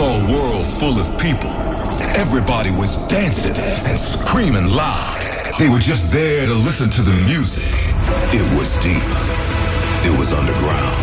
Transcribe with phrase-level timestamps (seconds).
[0.00, 1.52] saw a world full of people.
[2.16, 5.20] Everybody was dancing and screaming loud.
[5.58, 7.94] They were just there to listen to the music.
[8.32, 9.04] It was deep.
[10.08, 10.96] It was underground.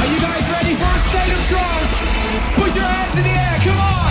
[0.00, 1.92] Are you guys ready for a state of trance?
[2.56, 4.04] Put your hands in the air, come on!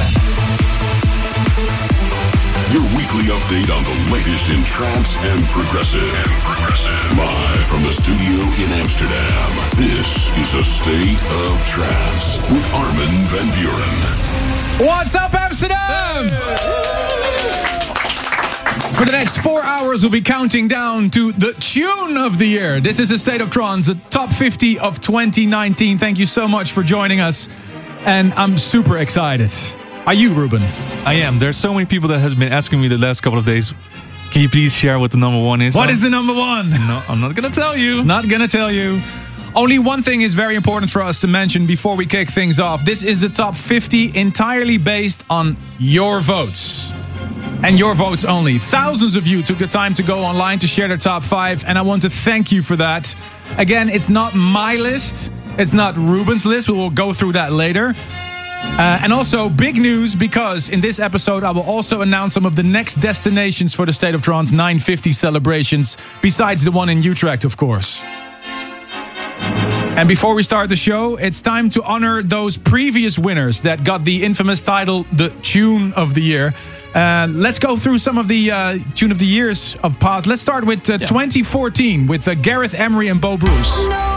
[2.74, 6.02] Your weekly update on the latest in trance and progressive.
[6.02, 7.18] And progressive.
[7.20, 9.52] Live from the studio in Amsterdam.
[9.78, 14.88] This is a state of trance with Armin van Buuren.
[14.88, 16.30] What's up, Amsterdam?
[18.98, 22.82] For the next four hours, we'll be counting down to the tune of the year.
[22.82, 26.00] This is a State of Trance, the top 50 of 2019.
[26.00, 27.48] Thank you so much for joining us.
[28.04, 29.52] And I'm super excited.
[30.06, 30.62] Are you, Ruben?
[31.06, 31.40] I am.
[31.40, 33.74] There's so many people that have been asking me the last couple of days.
[34.32, 35.76] Can you please share what the number one is?
[35.76, 36.72] What is the number one?
[36.72, 38.04] No, I'm not gonna tell you.
[38.04, 39.00] Not gonna tell you.
[39.56, 42.84] Only one thing is very important for us to mention before we kick things off.
[42.84, 46.92] This is the top 50 entirely based on your votes.
[47.64, 48.58] And your votes only.
[48.58, 51.78] Thousands of you took the time to go online to share their top five, and
[51.78, 53.16] I want to thank you for that.
[53.58, 56.68] Again, it's not my list, it's not Ruben's list.
[56.68, 57.94] We will go through that later.
[58.76, 62.56] Uh, and also, big news because in this episode, I will also announce some of
[62.56, 67.46] the next destinations for the State of Trance 950 celebrations, besides the one in Utrecht,
[67.46, 68.04] of course.
[69.96, 74.04] And before we start the show, it's time to honor those previous winners that got
[74.04, 76.56] the infamous title, the Tune of the Year.
[76.96, 80.26] Uh, let's go through some of the uh, Tune of the Years of past.
[80.26, 83.78] Let's start with uh, 2014 with uh, Gareth Emery and Bo Bruce.
[83.86, 84.14] No,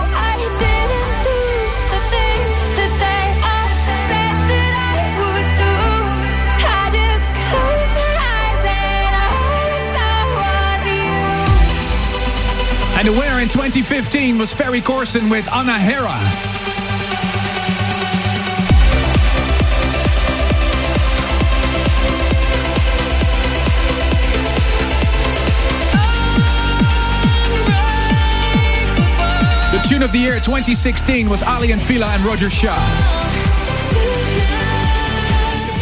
[13.07, 16.19] And the winner in 2015 was Ferry Corsten with Anahera.
[29.71, 32.75] The tune of the year 2016 was Aly and Fila and Roger Shah.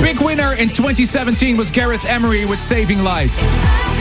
[0.02, 3.93] Big winner in 2017 was Gareth Emery with Saving Lights.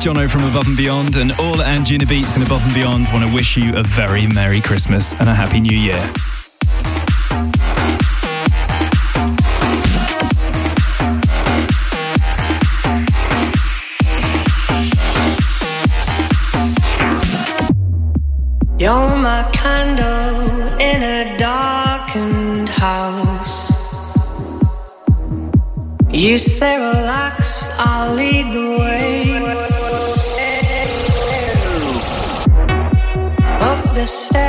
[0.00, 3.58] Jono from Above and Beyond, and all Anjunabeats and Above and Beyond want to wish
[3.58, 6.29] you a very Merry Christmas and a Happy New Year.
[34.06, 34.39] Staircase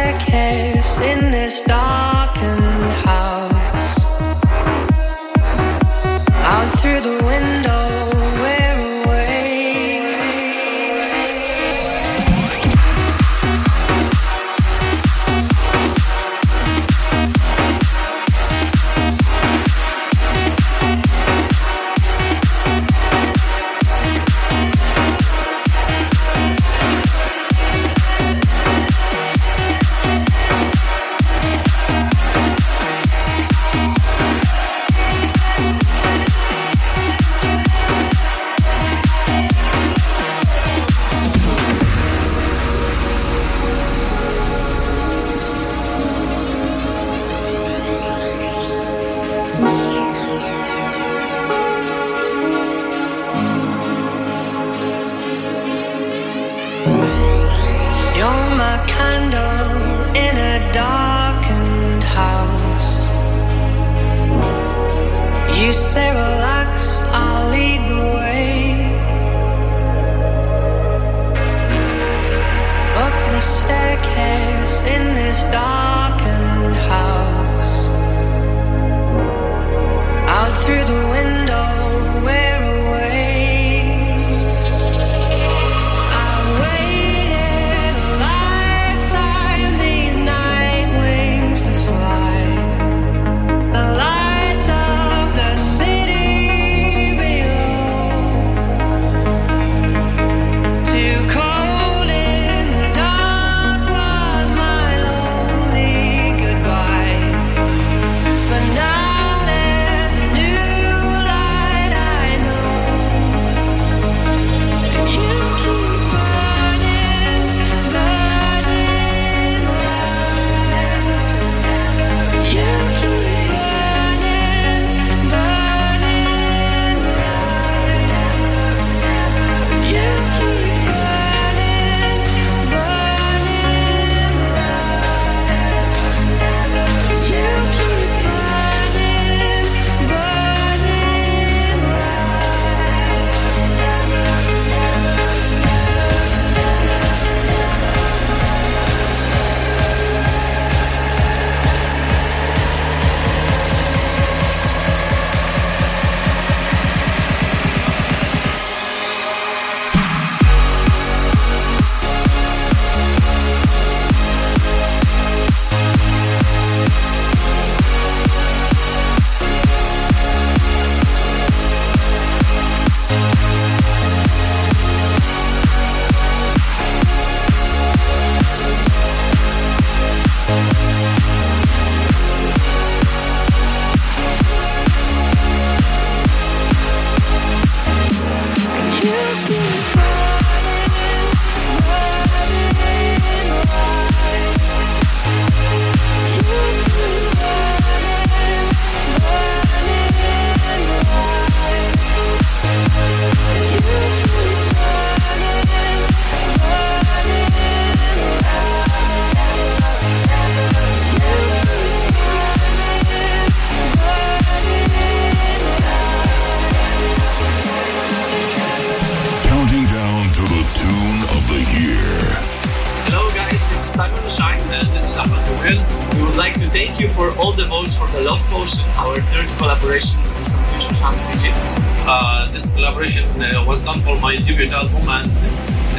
[224.01, 225.17] Simon Shine and this is
[225.61, 225.77] Ruel.
[226.15, 229.21] We would like to thank you for all the votes for the Love Potion, our
[229.29, 231.77] third collaboration with some future sound Egypt.
[232.09, 235.29] Uh, this collaboration uh, was done for my debut album and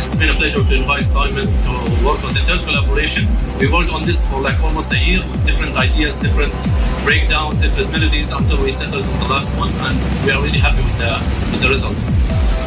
[0.02, 3.26] it's been a pleasure to invite Simon to work on the collaboration.
[3.58, 6.52] We worked on this for like almost a year, with different ideas, different
[7.04, 10.82] breakdowns, different melodies until we settled on the last one and we are really happy
[10.82, 11.12] with the,
[11.54, 11.96] with the result.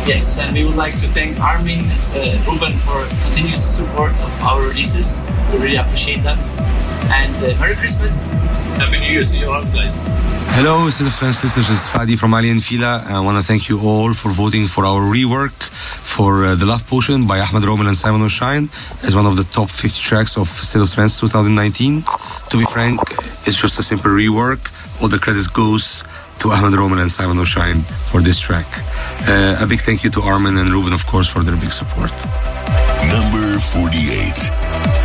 [0.08, 4.32] Yes, and we would like to thank Armin and uh, Ruben for continuous support of
[4.42, 5.20] our releases.
[5.56, 6.38] We really appreciate that.
[7.16, 8.28] And uh, Merry Christmas.
[8.76, 9.96] Happy New Year to you all, guys.
[10.52, 11.70] Hello, State of Trance listeners.
[11.70, 13.06] This is Fadi from Aly & Fila.
[13.08, 16.86] I want to thank you all for voting for our rework for uh, The Love
[16.88, 18.68] Potion by Ahmed Romel and Simon O'Shine
[19.08, 22.04] as one of the top 50 tracks of State of Trance 2019.
[22.50, 23.00] To be frank,
[23.48, 24.60] it's just a simple rework.
[25.02, 26.04] All the credit goes
[26.40, 28.68] to Ahmed Romel and Simon O'Shine for this track.
[29.26, 32.12] Uh, a big thank you to Armin and Ruben, of course, for their big support.
[33.08, 35.05] Number 48.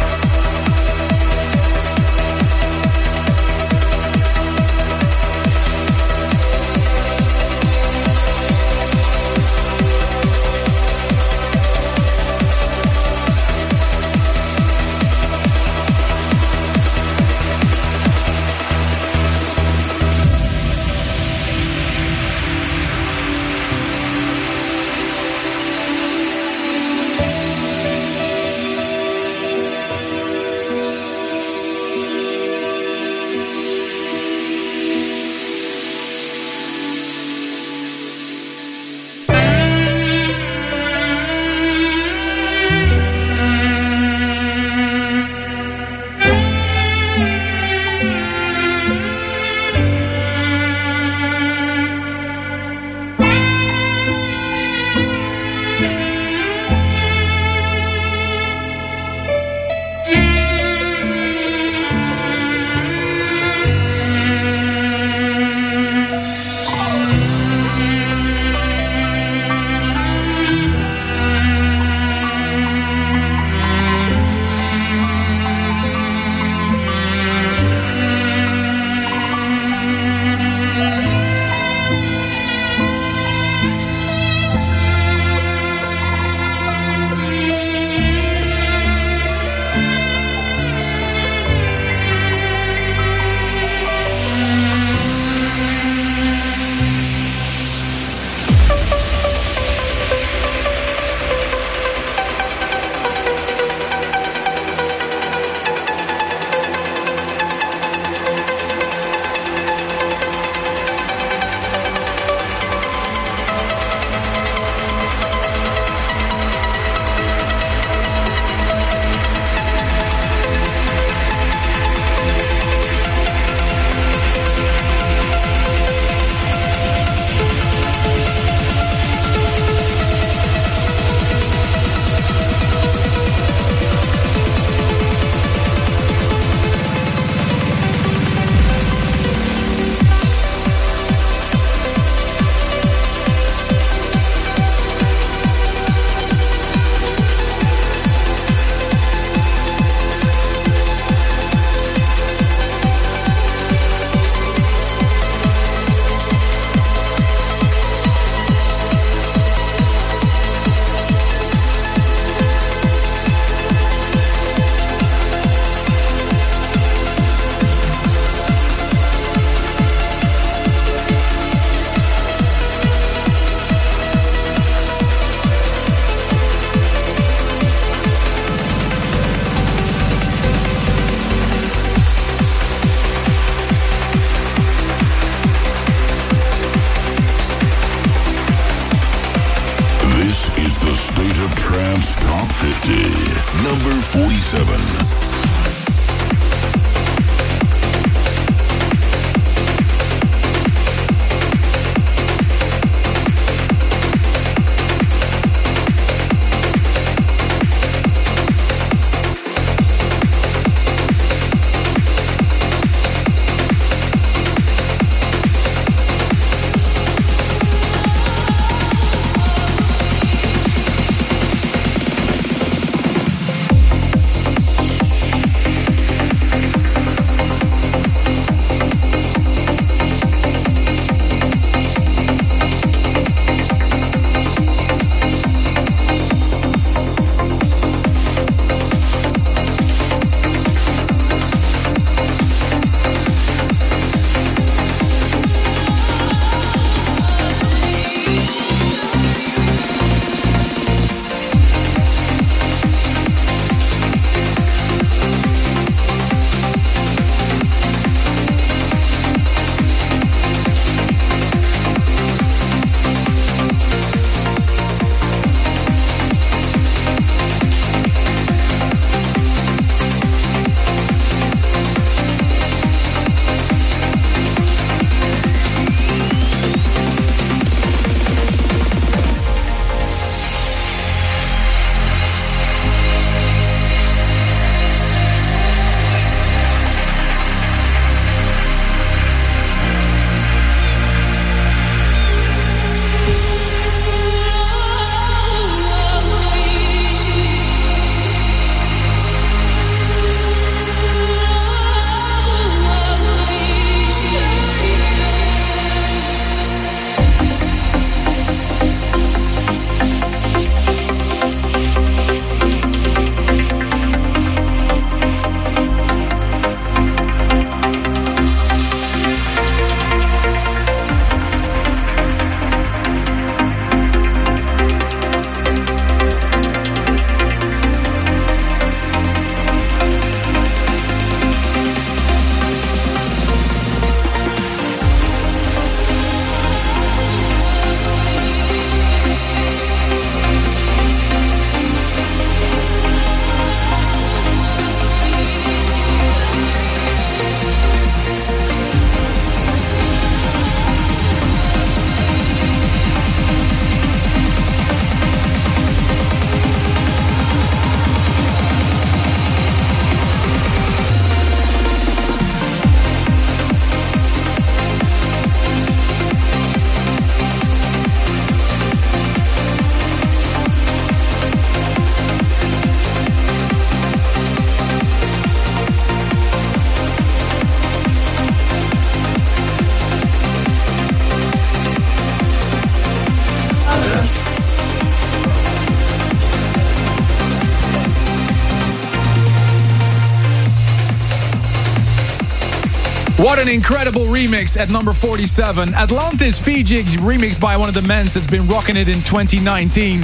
[393.51, 395.93] What an incredible remix at number 47.
[395.93, 400.23] Atlantis Fiji remixed by one of the men that's been rocking it in 2019.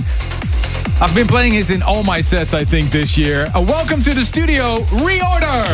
[1.00, 3.48] I've been playing his in all my sets, I think, this year.
[3.52, 5.64] Uh, welcome to the studio, Reorder!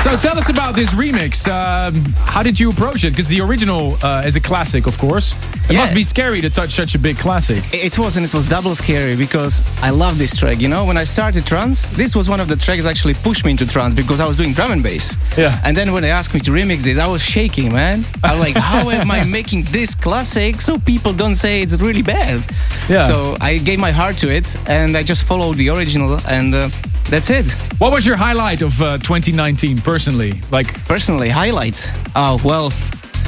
[0.00, 1.48] So tell us about this remix.
[1.50, 3.10] Um, how did you approach it?
[3.10, 5.34] Because the original uh, is a classic, of course.
[5.68, 5.80] It Yeah.
[5.80, 7.62] must be scary to touch such a big classic.
[7.72, 10.60] It was, and it was double scary because I love this track.
[10.60, 13.44] You know, when I started trance, this was one of the tracks that actually pushed
[13.44, 15.16] me into trance because I was doing drum and bass.
[15.36, 15.60] Yeah.
[15.64, 18.04] And then when they asked me to remix this, I was shaking, man.
[18.22, 22.02] I was like, how am I making this classic so people don't say it's really
[22.02, 22.44] bad?
[22.88, 23.00] Yeah.
[23.06, 26.68] So I gave my heart to it and I just followed the original and uh,
[27.10, 27.46] that's it.
[27.78, 30.32] What was your highlight of uh, 2019, personally?
[30.52, 31.88] Like, Personally, highlight.
[32.14, 32.70] Oh, well,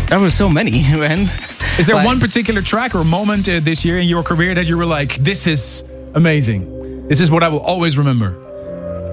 [0.08, 1.20] there were so many, man.
[1.78, 4.66] is there Like- one particular track or moment uh, this year in your career that
[4.68, 7.06] you were like, this is amazing?
[7.08, 8.30] This is what I will always remember.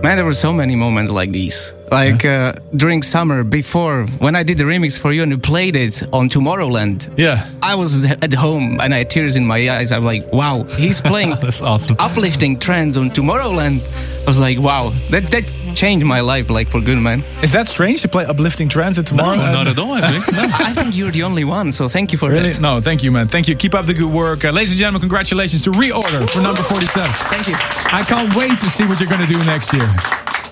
[0.03, 1.73] Man, there were so many moments like these.
[1.91, 5.75] Like uh, during summer, before when I did the remix for you and you played
[5.75, 7.13] it on Tomorrowland.
[7.17, 7.47] Yeah.
[7.61, 9.91] I was at home and I had tears in my eyes.
[9.91, 11.95] I'm like, wow, he's playing That's awesome.
[11.99, 13.87] uplifting trends on Tomorrowland.
[14.23, 15.43] I was like, wow, that that
[15.75, 17.23] changed my life like for good, man.
[17.43, 19.35] Is that strange to play uplifting trance at tomorrow?
[19.35, 20.31] No, not at all, I think.
[20.31, 20.41] No.
[20.69, 22.51] I think you're the only one, so thank you for Really?
[22.51, 22.61] that.
[22.61, 23.27] No, thank you, man.
[23.27, 23.55] Thank you.
[23.55, 24.43] Keep up the good work.
[24.45, 27.11] Uh, ladies and gentlemen, congratulations to Reorder for number 47.
[27.29, 27.55] Thank you.
[27.93, 29.87] I can't wait to see what you're going to do next year.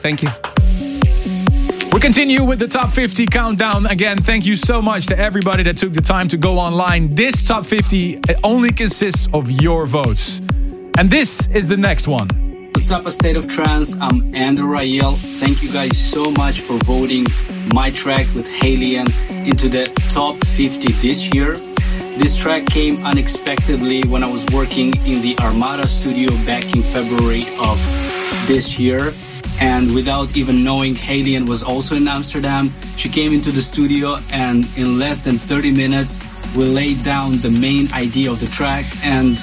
[0.04, 0.30] Thank you.
[2.04, 3.86] Continue with the top 50 countdown.
[3.86, 7.16] Again, thank you so much to everybody that took the time to go online.
[7.16, 10.40] This top 50 only consists of your votes.
[10.98, 12.28] And this is the next one.
[12.76, 13.96] What's up, a state of trance?
[14.02, 15.16] I'm Andrew Rayel.
[15.16, 17.26] Thank you guys so much for voting
[17.74, 19.08] my track with Haliene
[19.48, 21.54] into the top 50 this year.
[22.18, 27.46] This track came unexpectedly when I was working in the Armada studio back in February
[27.62, 27.80] of
[28.46, 29.14] this year.
[29.60, 34.66] And without even knowing Haliene was also in Amsterdam, she came into the studio and
[34.78, 36.20] in less than 30 minutes,
[36.56, 38.86] we laid down the main idea of the track.
[39.04, 39.34] And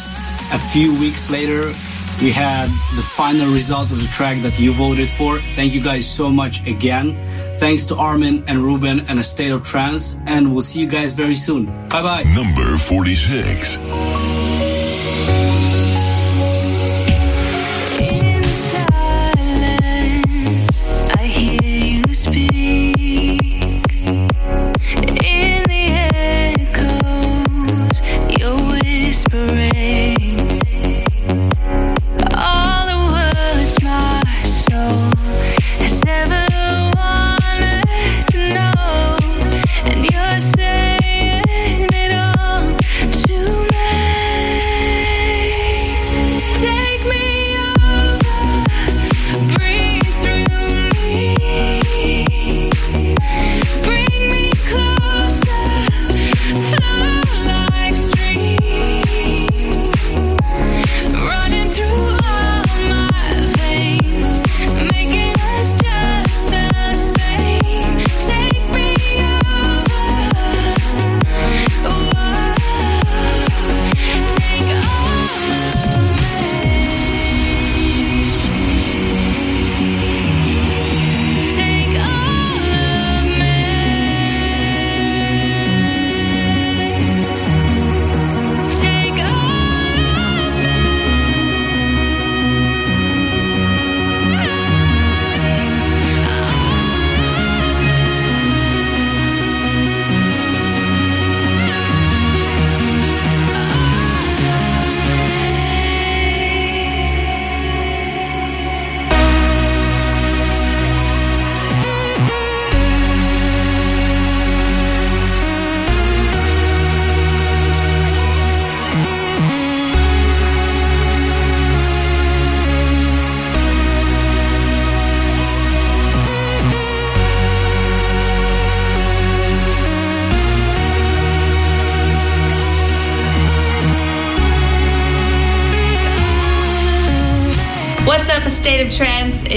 [0.52, 1.72] a few weeks later,
[2.22, 5.38] we had the final result of the track that you voted for.
[5.56, 7.16] Thank you guys so much again.
[7.58, 10.18] Thanks to Armin and Ruben and A State of Trance.
[10.26, 11.66] And we'll see you guys very soon.
[11.88, 12.22] Bye bye.
[12.34, 14.39] Number 46.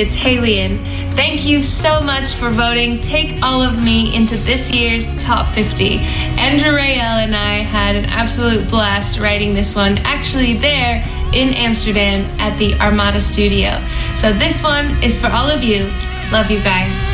[0.03, 0.79] It's Haliene.
[1.13, 5.99] Thank you so much for voting Take All of Me into this year's Top 50.
[6.37, 12.25] Andrew Rayel and I had an absolute blast writing this one, actually, there in Amsterdam
[12.37, 13.81] at the Armada Studio.
[14.13, 15.89] So, this one is for all of you.
[16.33, 17.12] Love you guys.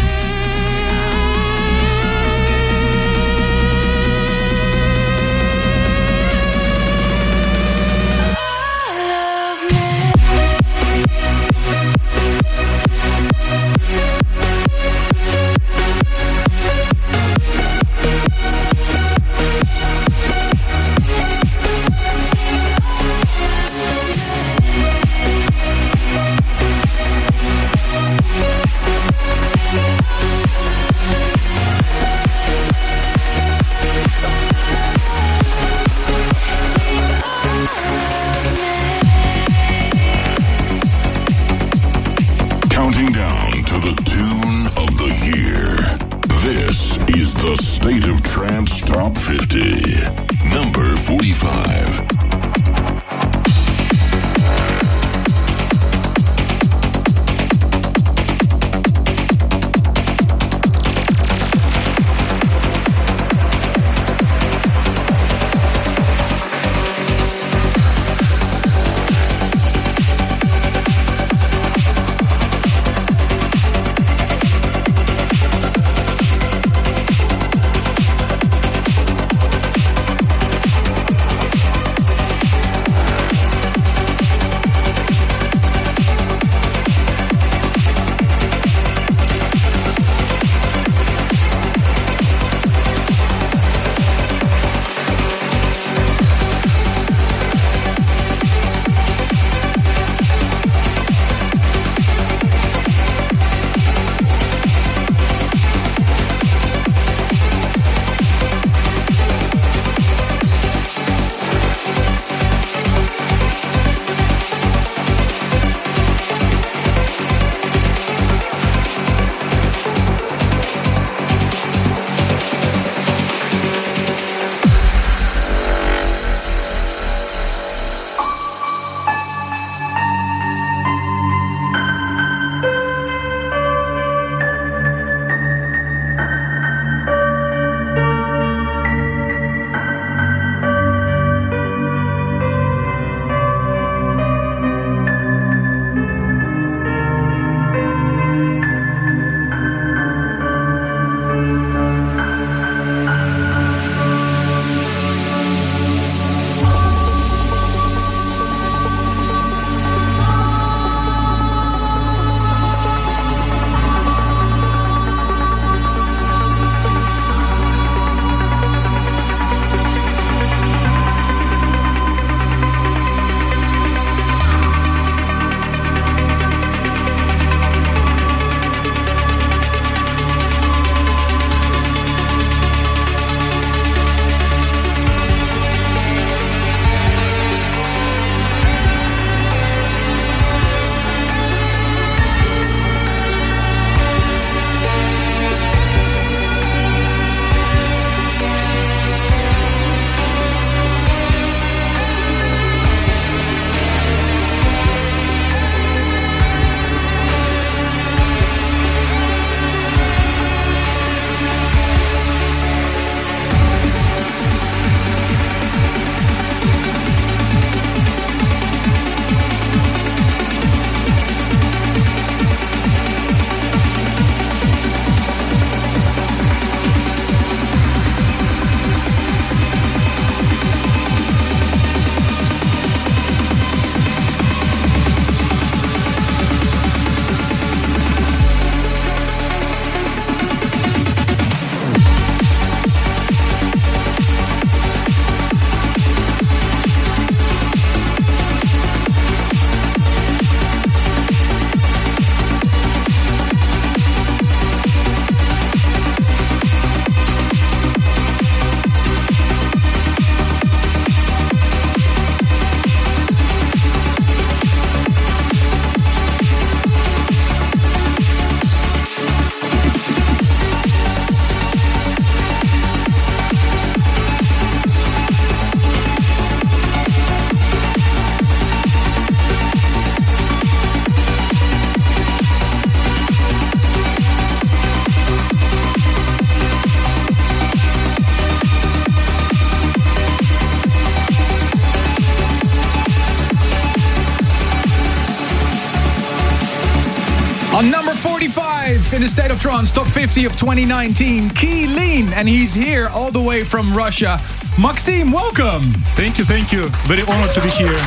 [300.09, 304.39] 50 of 2019, Key Lean, and he's here all the way from Russia.
[304.81, 305.83] Maxime, welcome.
[306.15, 306.89] Thank you, thank you.
[307.05, 307.99] Very honored to be here.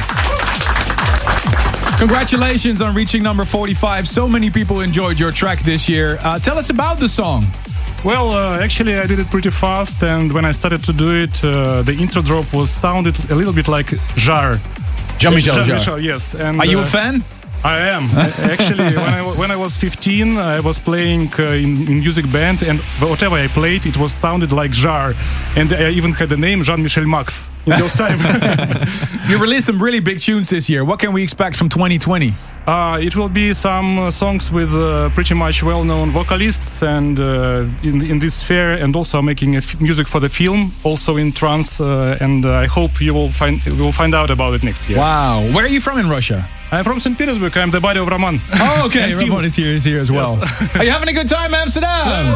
[1.99, 4.09] Congratulations on reaching number 45.
[4.09, 6.19] So many people enjoyed your track this year.
[6.23, 7.45] Uh, tell us about the song.
[8.05, 11.45] Well, uh, actually, I did it pretty fast, and when I started to do it,
[11.45, 13.87] uh, the intro drop was sounded a little bit like
[14.17, 14.59] Jarre.
[15.19, 15.63] Jean-Michel.
[15.63, 16.35] Jean-Michel, yes.
[16.35, 17.23] And, Are you a uh, fan?
[17.65, 18.05] I am
[18.53, 18.85] actually.
[18.97, 22.81] when I when I was 15, I was playing uh, in, in music band, and
[23.01, 25.15] whatever I played, it was sounded like Jarre,
[25.57, 28.21] and I even had the name Jean Michel Max in those times.
[29.29, 30.85] You released some really big tunes this year.
[30.85, 32.35] What can we expect from 2020?
[32.67, 37.65] Uh, it will be some uh, songs with uh, pretty much well-known vocalists and uh,
[37.83, 41.33] in in this sphere, and also making a f- music for the film, also in
[41.33, 41.81] trance.
[41.81, 44.89] Uh, and uh, I hope you will find you will find out about it next
[44.89, 44.99] year.
[44.99, 46.45] Wow, where are you from in Russia?
[46.73, 47.19] I'm from St.
[47.19, 47.55] Petersburg.
[47.59, 48.41] I'm the body of Raman.
[48.55, 49.15] Oh, okay.
[49.23, 50.39] Ramon is here, is here as well.
[50.75, 52.33] Are you having a good time, Amsterdam?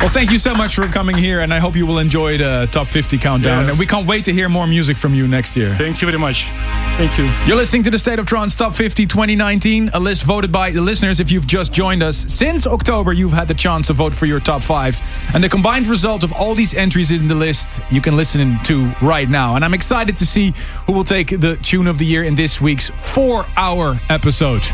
[0.00, 2.66] Well, thank you so much for coming here, and I hope you will enjoy the
[2.72, 3.64] Top 50 Countdown.
[3.64, 3.70] Yes.
[3.70, 5.74] And we can't wait to hear more music from you next year.
[5.76, 6.50] Thank you very much.
[6.96, 7.30] Thank you.
[7.46, 10.80] You're listening to the State of Trance Top 50 2019, a list voted by the
[10.80, 12.18] listeners if you've just joined us.
[12.32, 15.00] Since October, you've had the chance to vote for your top five.
[15.34, 18.92] And the combined result of all these entries in the list, you can listen to
[19.02, 19.56] right now.
[19.56, 20.54] And I'm excited to see
[20.86, 24.66] who will take the tune of the year in this week's four hour episode.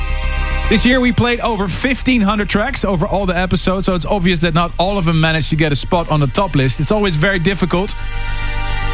[0.69, 4.55] This year we played over 1500 tracks over all the episodes, so it's obvious that
[4.55, 6.79] not all of them managed to get a spot on the top list.
[6.81, 7.95] It's always very difficult.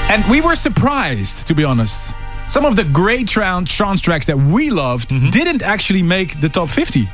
[0.08, 2.16] And we were surprised, to be honest.
[2.48, 3.70] Some of the great trance
[4.00, 5.30] tracks that we loved mm-hmm.
[5.30, 7.08] didn't actually make the top 50.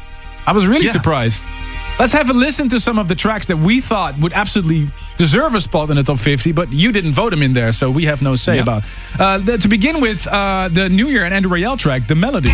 [0.47, 0.93] I was really Yeah.
[0.93, 1.49] surprised.
[1.99, 5.55] Let's have a listen to some of the tracks that we thought would absolutely deserve
[5.55, 8.07] a spot in the top 50, but you didn't vote them in there, so we
[8.07, 8.63] have no say Yeah.
[8.63, 8.83] about.
[9.19, 12.51] Uh, the, to begin with, uh, the New Year and Andrew Rayel track, "The Melody."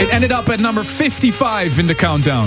[0.00, 2.46] It ended up at number 55 in the countdown.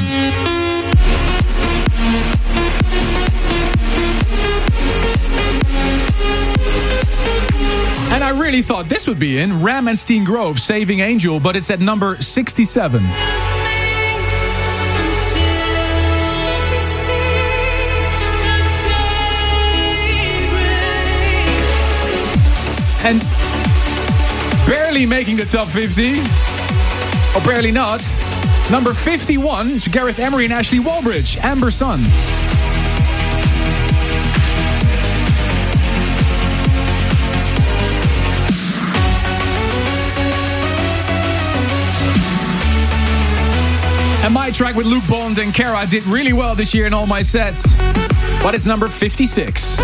[8.51, 11.79] Really thought this would be in Ram and Stine Grove, Saving Angel, but it's at
[11.79, 13.01] number 67.
[23.05, 23.21] And
[24.67, 26.19] barely making the top 50,
[27.39, 28.01] or barely not,
[28.69, 32.01] number 51 is Gareth Emery and Ashley Wallbridge, Amber Sun.
[44.23, 47.07] And my track with Luke Bond and KARRA did really well this year in all
[47.07, 47.75] my sets.
[48.43, 49.79] But it's number 56.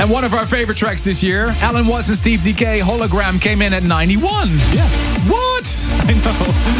[0.00, 3.62] And one of our favorite tracks this year, Allen Watts and Steve DK Hologram came
[3.62, 4.48] in at 91.
[4.72, 4.88] Yeah.
[5.28, 5.84] What?
[6.06, 6.74] I know.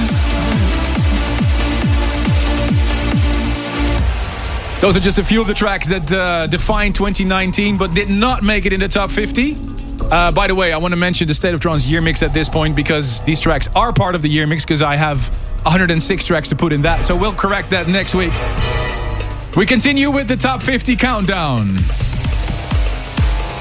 [4.80, 8.42] Those are just a few of the tracks that uh, defined 2019 but did not
[8.42, 9.73] make it in the top 50.
[10.00, 12.32] Uh, by the way, I want to mention the State of Trance year mix at
[12.32, 15.28] this point because these tracks are part of the year mix because I have
[15.64, 17.04] 106 tracks to put in that.
[17.04, 18.32] So we'll correct that next week.
[19.56, 21.76] We continue with the top 50 countdown.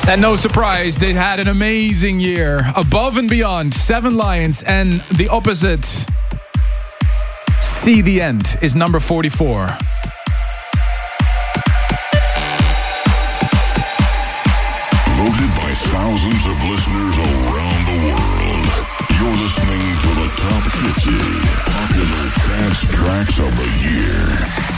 [0.07, 2.69] And no surprise, they had an amazing year.
[2.75, 5.85] Above and beyond, Seven Lions, and the opposite,
[7.59, 9.77] See the End, is number 44.
[16.23, 18.65] Thousands of listeners around the world.
[19.19, 21.11] You're listening to the top 50
[21.69, 24.72] popular trance tracks of the year.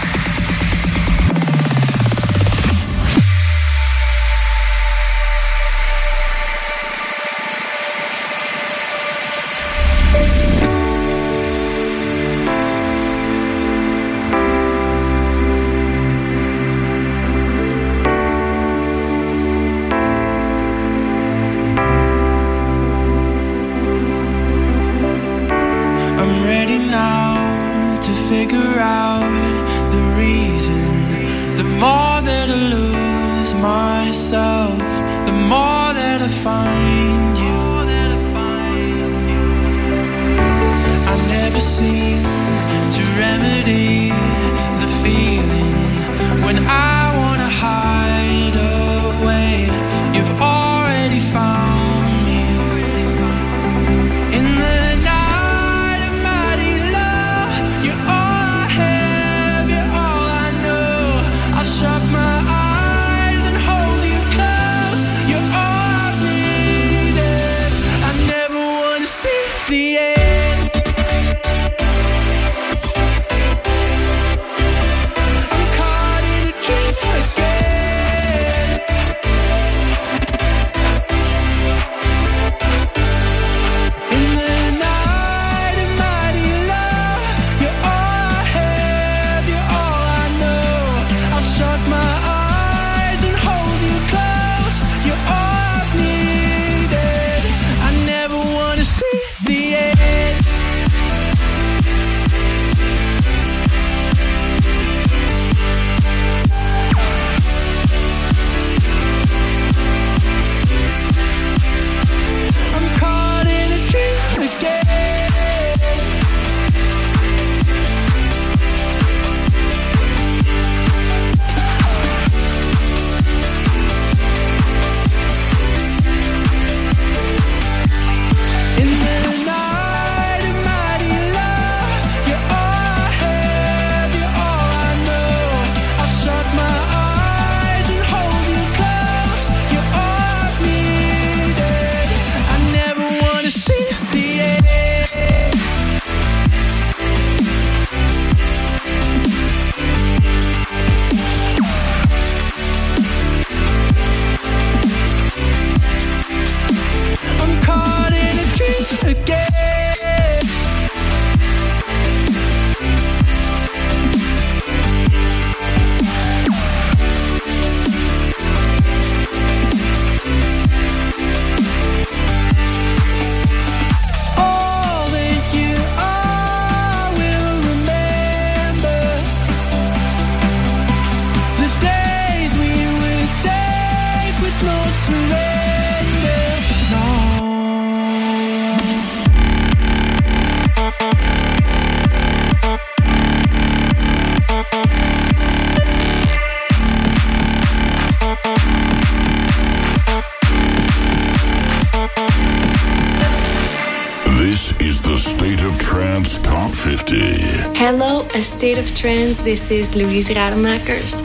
[209.45, 211.21] This is Louise Rademakers.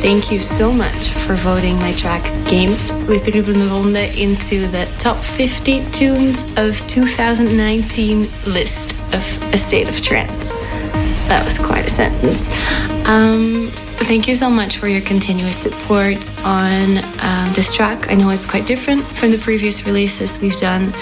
[0.00, 5.16] Thank you so much for voting my track Games with Ruben Ronde into the top
[5.16, 10.54] 50 tunes of 2019 list of A State of Trance.
[11.26, 12.46] That was quite a sentence.
[13.08, 13.72] Um,
[14.04, 18.08] thank you so much for your continuous support on um, this track.
[18.08, 20.92] I know it's quite different from the previous releases we've done.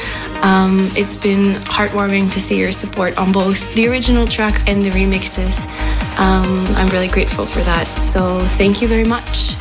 [0.43, 4.91] Um, it's been heartwarming to see your support on both the original track and the
[4.91, 5.68] remixes.
[6.23, 7.85] Um, I'm really grateful for that.
[7.87, 9.55] So thank you very much.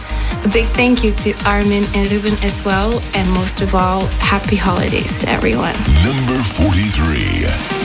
[0.46, 3.02] A big thank you to Armin and Ruben as well.
[3.16, 5.76] And most of all, happy holidays to everyone.
[6.06, 7.81] Number 43.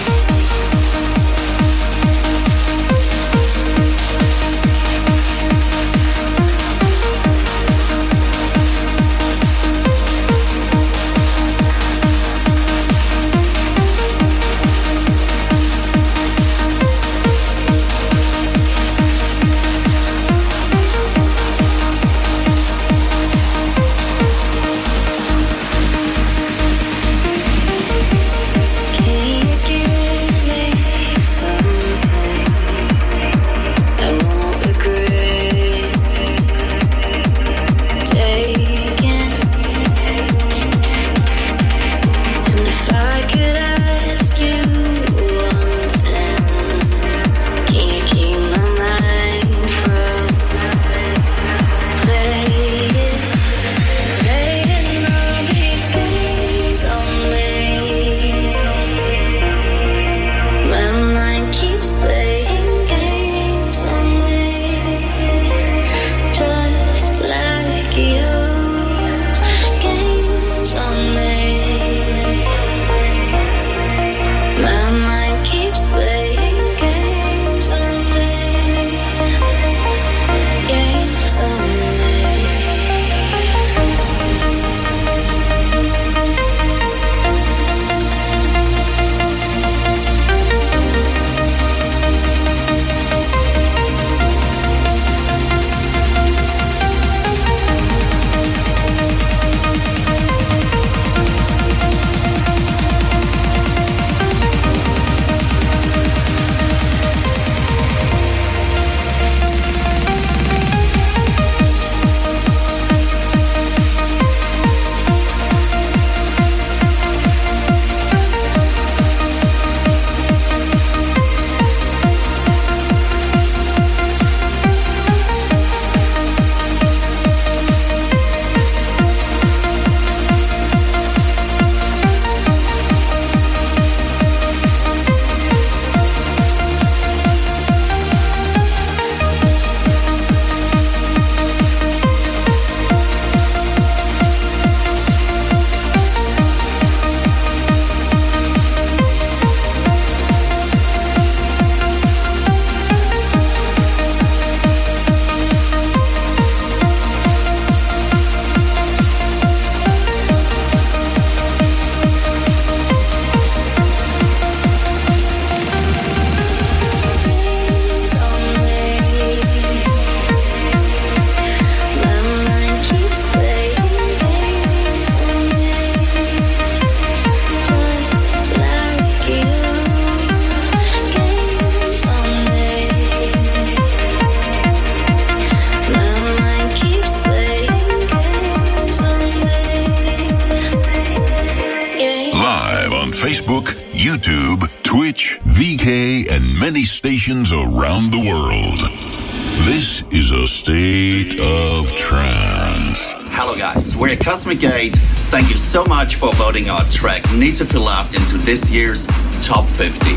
[208.47, 209.07] This year's
[209.43, 210.11] Top 50.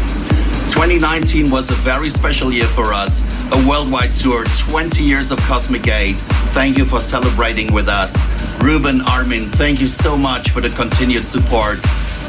[0.70, 3.22] 2019 was a very special year for us,
[3.52, 6.16] a worldwide tour, 20 years of Cosmic Gate.
[6.54, 8.14] Thank you for celebrating with us.
[8.62, 11.80] Ruben, Armin, thank you so much for the continued support.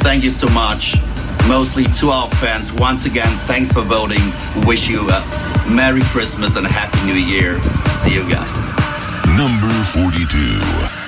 [0.00, 0.96] Thank you so much.
[1.46, 4.24] Mostly to our fans, once again, thanks for voting.
[4.66, 7.60] Wish you a Merry Christmas and a Happy New Year.
[8.00, 8.72] See you guys.
[9.36, 10.99] Number 42.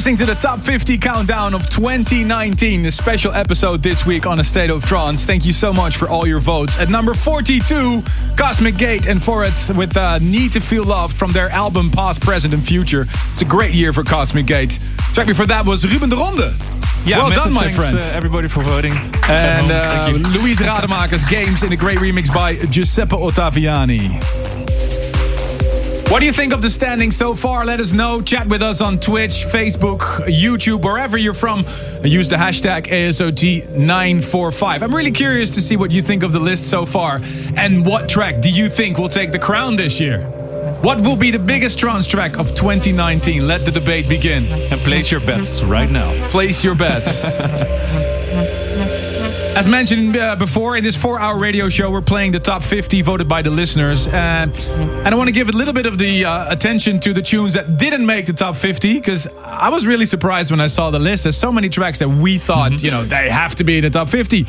[0.00, 4.44] Listening to the Top 50 Countdown of 2019, a special episode this week on A
[4.44, 5.26] State of Trance.
[5.26, 6.78] Thank you so much for all your votes.
[6.78, 8.02] At number 42,
[8.34, 12.22] Cosmic Gate, and for it with uh, Need to Feel Love from their album Past,
[12.22, 13.04] Present, and Future.
[13.30, 14.78] It's a great year for Cosmic Gate.
[15.12, 16.50] Track before that was Ruben de Ronde.
[17.04, 17.96] Yeah, well done, my thanks, friends.
[17.96, 18.94] uh, everybody for voting.
[19.28, 20.12] and uh.
[20.32, 24.39] Louise Rademaker's Games in a great remix by Giuseppe Ottaviani.
[26.10, 27.64] What do you think of the standing so far?
[27.64, 28.20] Let us know.
[28.20, 31.64] Chat with us on Twitch, Facebook, YouTube, wherever you're from.
[32.02, 34.82] Use the hashtag ASOT945.
[34.82, 37.20] I'm really curious to see what you think of the list so far.
[37.56, 40.22] And what track do you think will take the crown this year?
[40.82, 43.46] What will be the biggest trance track of 2019?
[43.46, 44.46] Let the debate begin.
[44.46, 46.26] And place your bets right now.
[46.26, 47.38] Place your bets.
[49.60, 53.02] As mentioned uh, before, in this four hour radio show, we're playing the top 50
[53.02, 54.08] voted by the listeners.
[54.08, 57.20] Uh, and I want to give a little bit of the uh, attention to the
[57.20, 60.88] tunes that didn't make the top 50 because I was really surprised when I saw
[60.88, 61.24] the list.
[61.24, 63.90] There's so many tracks that we thought, you know, they have to be in the
[63.90, 64.46] top 50,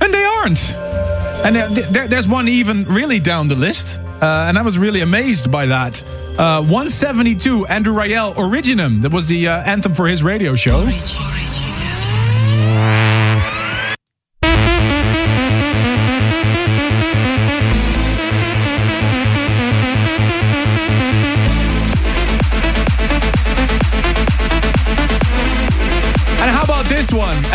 [0.00, 0.74] and they aren't.
[0.74, 4.00] And uh, th- there, there's one even really down the list.
[4.00, 6.02] Uh, and I was really amazed by that.
[6.38, 9.02] Uh, 172, Andrew Rayel, Originum.
[9.02, 10.86] That was the uh, anthem for his radio show.
[10.86, 11.63] And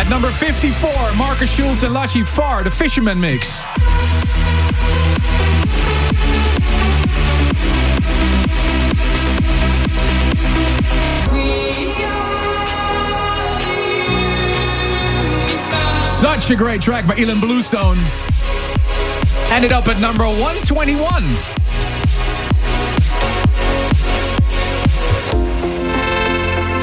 [0.09, 3.59] Number 54, Markus Schulz and Lachi Farr, the Fisherman Mix.
[16.19, 17.97] Such a great track by Ilan Bluestone.
[19.51, 21.58] Ended up at number 121.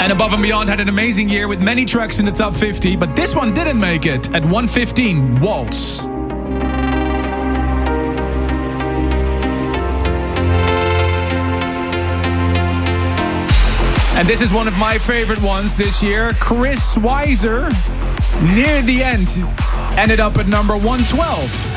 [0.06, 2.94] And Above and Beyond had an amazing year with many tracks in the top 50,
[2.94, 5.98] but this one didn't make it at 115, Waltz.
[14.14, 16.30] And this is one of my favorite ones this year.
[16.34, 17.64] Chris Weiser,
[18.54, 19.26] near the end,
[19.98, 21.75] ended up at number 112.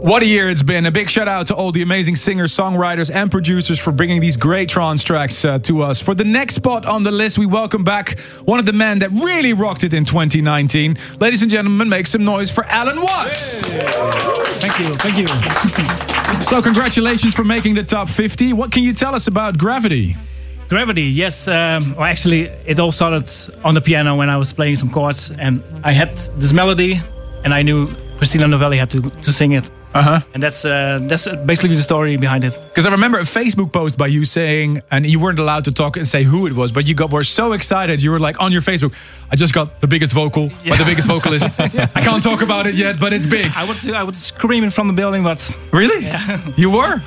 [0.00, 0.86] What a year it's been.
[0.86, 4.34] A big shout out to all the amazing singers, songwriters, and producers for bringing these
[4.34, 6.00] great trance tracks uh, to us.
[6.00, 9.10] For the next spot on the list, we welcome back one of the men that
[9.10, 10.96] really rocked it in 2019.
[11.18, 13.70] Ladies and gentlemen, make some noise for Allen Watts.
[14.62, 14.94] Thank you.
[14.96, 16.06] Thank you.
[16.46, 18.52] So, congratulations for making the top 50.
[18.52, 20.16] What can you tell us about Gravity?
[20.68, 21.48] Gravity, yes.
[21.48, 23.28] Um, well, actually, it all started
[23.64, 27.00] on the piano when I was playing some chords, and I had this melody,
[27.44, 27.88] and I knew
[28.20, 29.70] Christina Novelli had to to sing it.
[29.94, 30.20] Uh huh.
[30.34, 32.60] And that's uh, that's basically the story behind it.
[32.68, 35.96] Because I remember a Facebook post by you saying, and you weren't allowed to talk
[35.96, 38.02] and say who it was, but you got were so excited.
[38.02, 38.92] You were like on your Facebook,
[39.32, 41.48] I just got the biggest vocal by the biggest vocalist.
[41.58, 43.50] I can't talk about it yet, but it's big.
[43.56, 46.06] I would I would scream it from the building, but Really?
[46.56, 47.00] You were?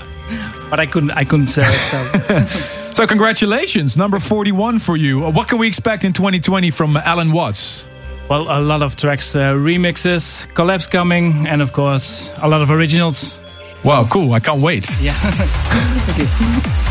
[0.70, 2.48] but I couldn't I couldn't say it.
[2.50, 2.80] So.
[2.94, 5.32] So congratulations, number 41 for you.
[5.32, 7.88] What can we expect in 2020 from Allen Watts?
[8.30, 12.72] Well, a lot of tracks, uh, remixes, collabs coming, and of course a lot of
[12.72, 13.38] originals.
[13.84, 14.34] Wow, cool.
[14.34, 14.88] I can't wait.
[15.02, 15.14] Yeah.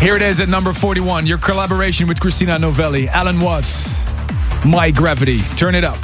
[0.00, 4.04] Here it is at number 41, your collaboration with Christina Novelli, Allen Watts,
[4.64, 5.38] My Gravity.
[5.56, 5.98] Turn it up.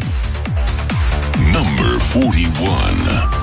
[1.53, 3.40] Number 41.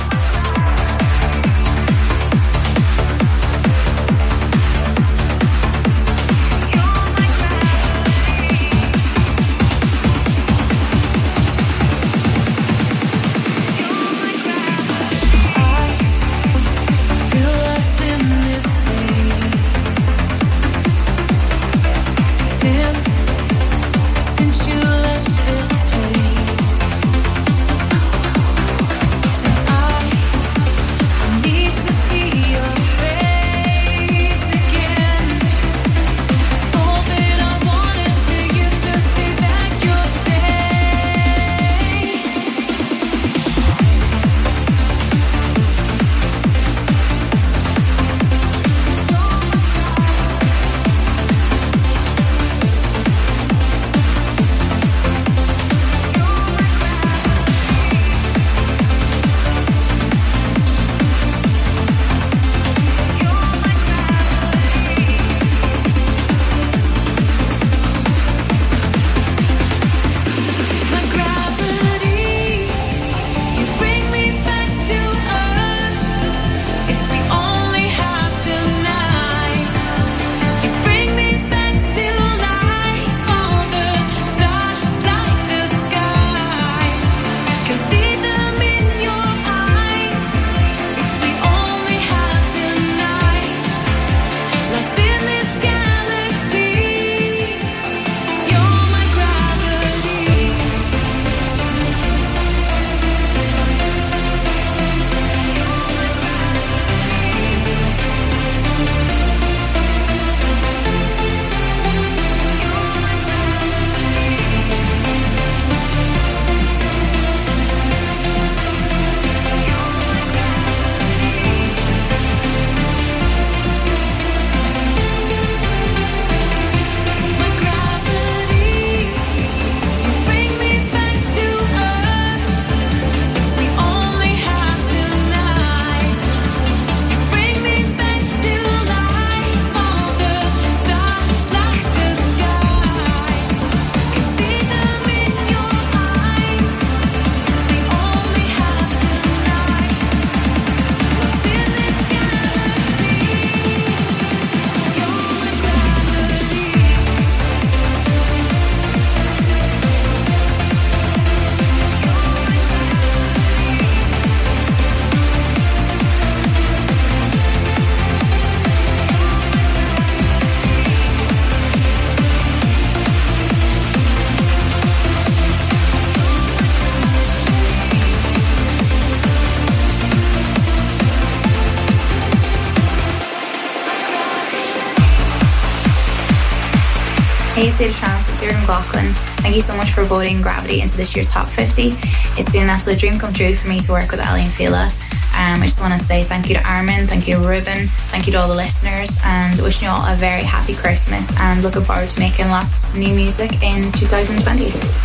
[187.77, 189.13] State of Trance, McLaughlin.
[189.45, 191.93] Thank you so much for voting Gravity into this year's top 50.
[192.33, 194.89] It's been an absolute dream come true for me to work with Aly and Fila.
[195.37, 198.25] Um, I just want to say thank you to Armin, thank you to Ruben, thank
[198.25, 201.83] you to all the listeners, and wishing you all a very happy Christmas and looking
[201.83, 204.41] forward to making lots of new music in 2020.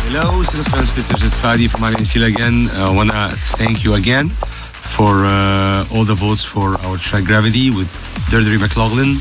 [0.09, 1.23] Hello, of Trance listeners.
[1.23, 2.65] It's Fadi from Aly and Fila again.
[2.73, 7.69] I want to thank you again for uh, all the votes for our track Gravity
[7.69, 7.87] with
[8.31, 9.17] Deirdre McLaughlin.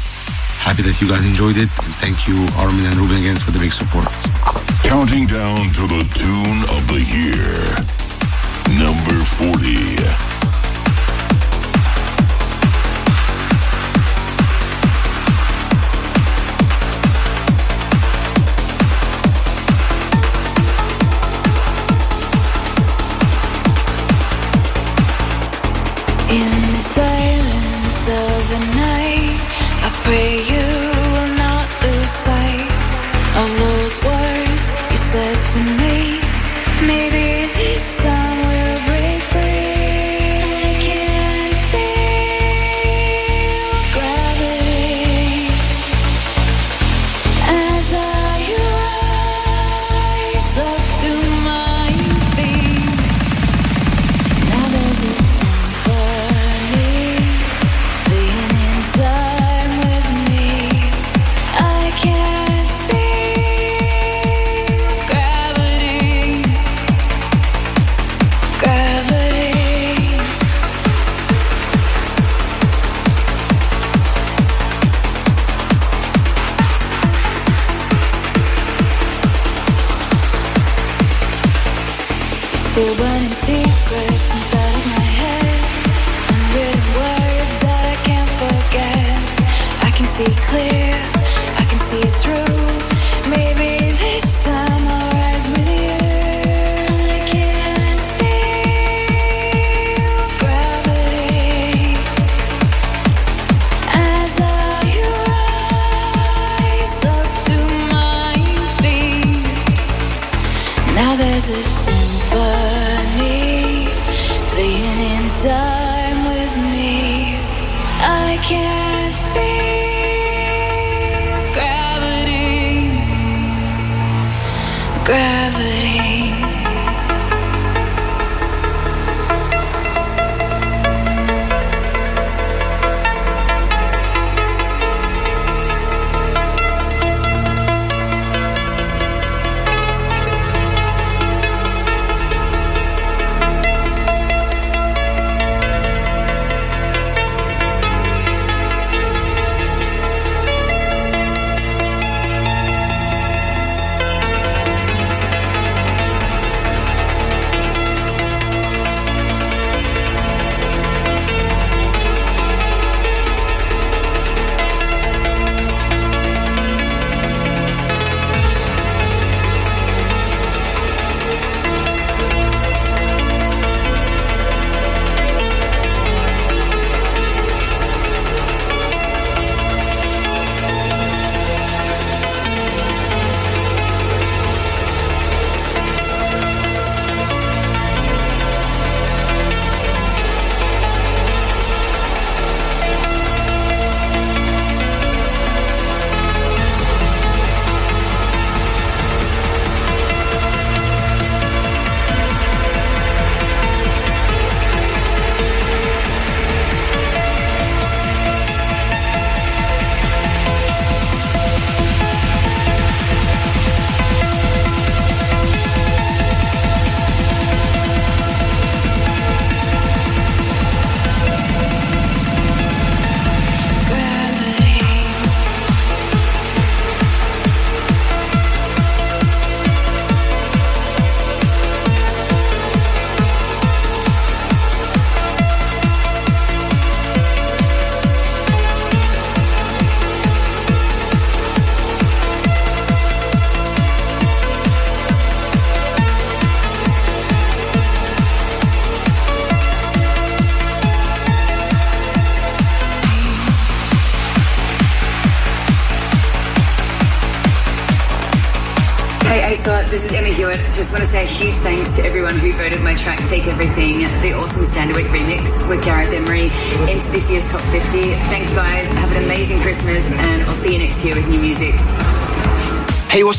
[0.63, 1.69] Happy that you guys enjoyed it.
[1.83, 4.07] And thank you, Armin and Ruben, again for the big support.
[4.87, 7.51] Counting down to the tune of the year.
[8.79, 10.52] Number 40.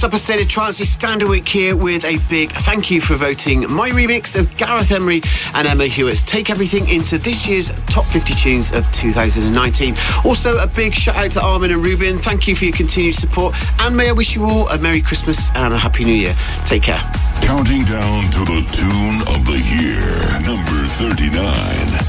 [0.03, 0.79] Up, a state of trance?
[0.79, 5.21] It's Standerwick here with a big thank you for voting my remix of Gareth Emery
[5.53, 9.95] and Emma Hewitt's Take Everything into this year's top 50 tunes of 2019.
[10.25, 12.17] Also, a big shout out to Armin and Ruben.
[12.17, 15.49] Thank you for your continued support, and may I wish you all a Merry Christmas
[15.55, 16.35] and a Happy New Year.
[16.65, 17.01] Take care.
[17.41, 22.02] Counting down to the tune of the year, number 39.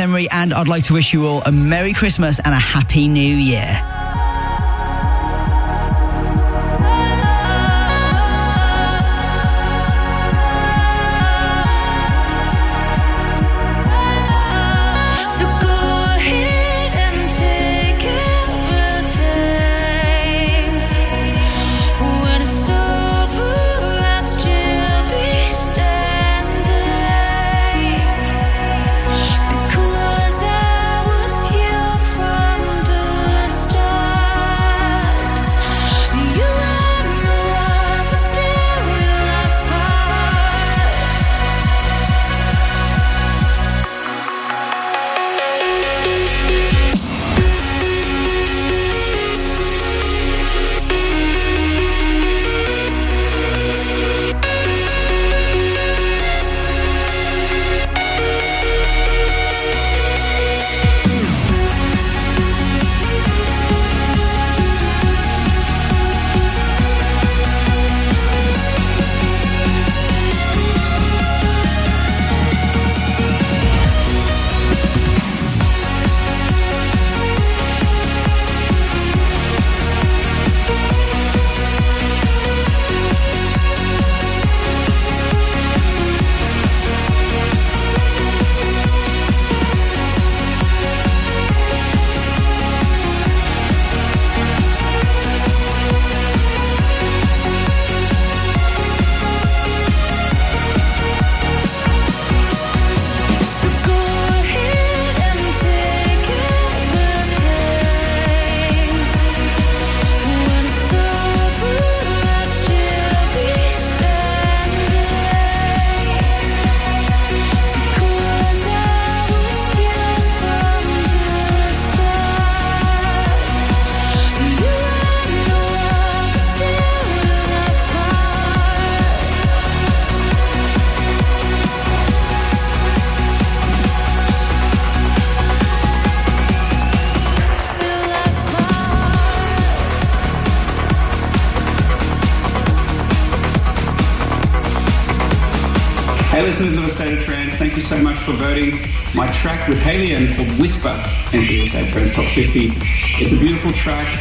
[0.00, 3.36] Emery, and I'd like to wish you all a Merry Christmas and a Happy New
[3.36, 3.89] Year.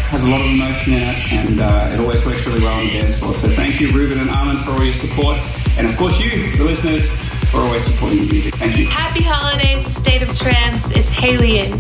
[0.10, 2.84] Has a lot of emotion in it, and uh, it always works really well on
[2.84, 3.32] the dance floor.
[3.32, 5.38] So thank you, Ruben and Armin, for all your support.
[5.78, 7.08] And of course, you, the listeners,
[7.52, 8.56] for always supporting the music.
[8.56, 8.88] Thank you.
[8.88, 10.90] Happy holidays, State of Trance.
[10.98, 11.78] It's Haliene.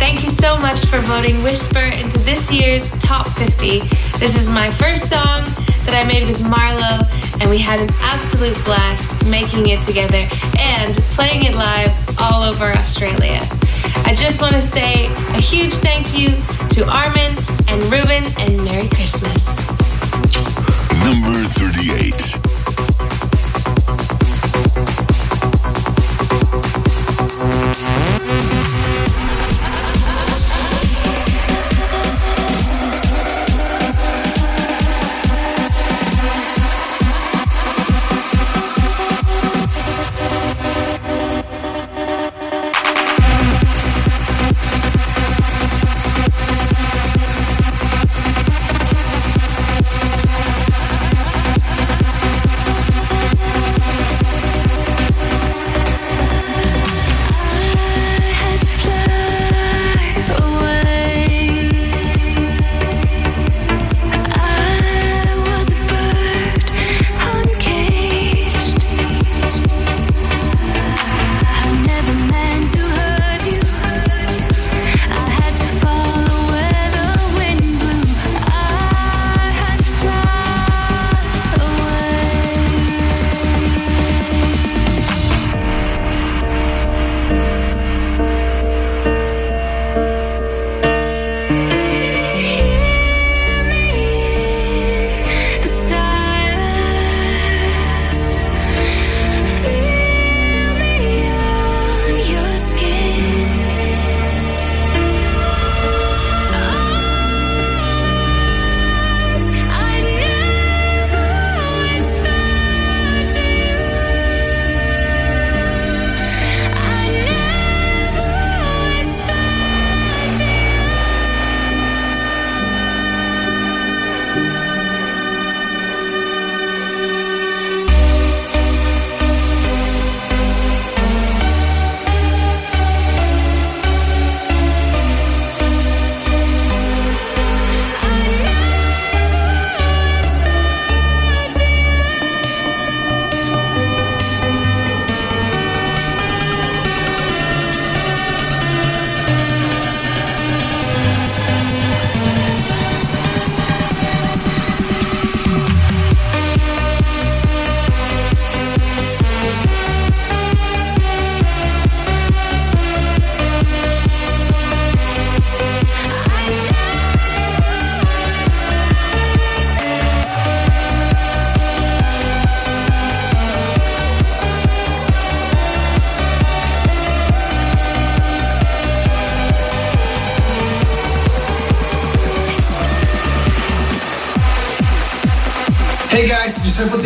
[0.00, 3.80] Thank you so much for voting Whisper into this year's Top 50.
[4.16, 5.44] This is my first song
[5.84, 7.04] that I made with MaRLo,
[7.42, 10.24] and we had an absolute blast making it together
[10.58, 13.40] and playing it live all over Australia.
[14.08, 15.06] I just want to say
[15.36, 16.28] a huge thank you
[16.72, 17.36] to Armin
[17.68, 19.58] and Ruben, and Merry Christmas.
[21.04, 22.25] Number 38.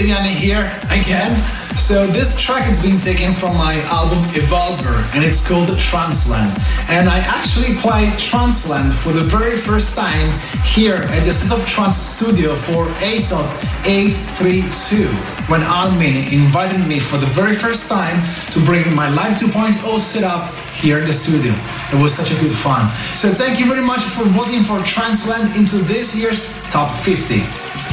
[0.01, 1.37] Here again.
[1.77, 6.57] So this track is being taken from my album Evolver and it's called Transland.
[6.89, 10.33] And I actually played Transland for the very first time
[10.65, 13.45] here at the State of Trance studio for ASOT
[13.85, 15.05] 832
[15.53, 20.49] when Armin invited me for the very first time to bring my Live 2.0 setup
[20.73, 21.53] here in the studio.
[21.93, 22.89] It was such a good fun.
[23.15, 27.37] So thank you very much for voting for Transland into this year's Top 50.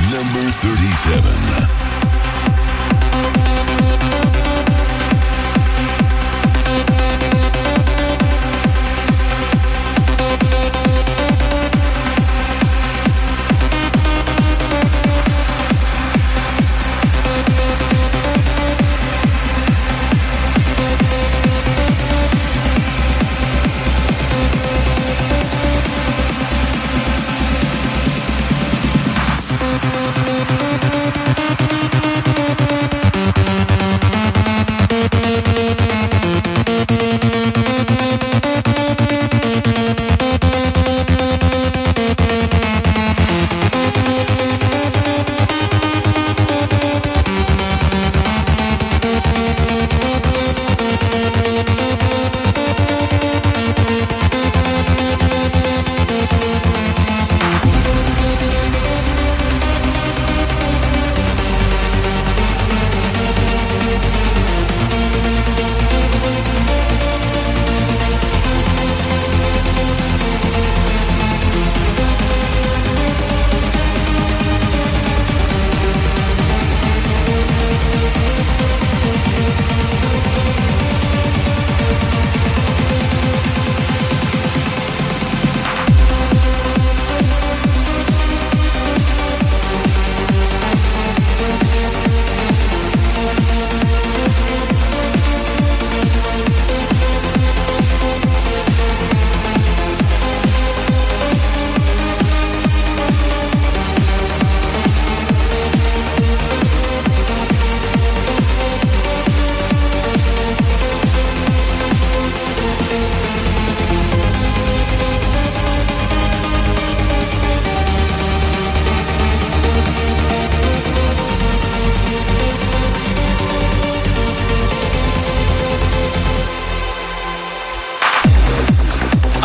[0.08, 1.77] Number 37.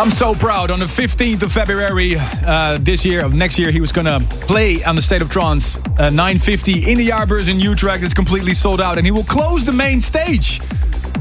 [0.02, 0.72] I'm so proud.
[0.72, 4.82] On the 15th of February uh, this year, of next year, he was gonna play
[4.82, 8.02] on the State of Trance uh, 950 in the Jaarbeurs in Utrecht.
[8.02, 10.60] It's completely sold out, and he will close the main stage.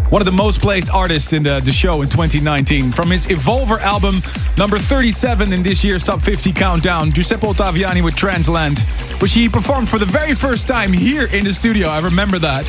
[0.09, 2.91] One of the most played artists in the, the show in 2019.
[2.91, 4.15] From his Evolver album,
[4.57, 8.79] number 37 in this year's Top 50 Countdown, Giuseppe Ottaviani with Transland,
[9.21, 11.88] which he performed for the very first time here in the studio.
[11.88, 12.65] I remember that.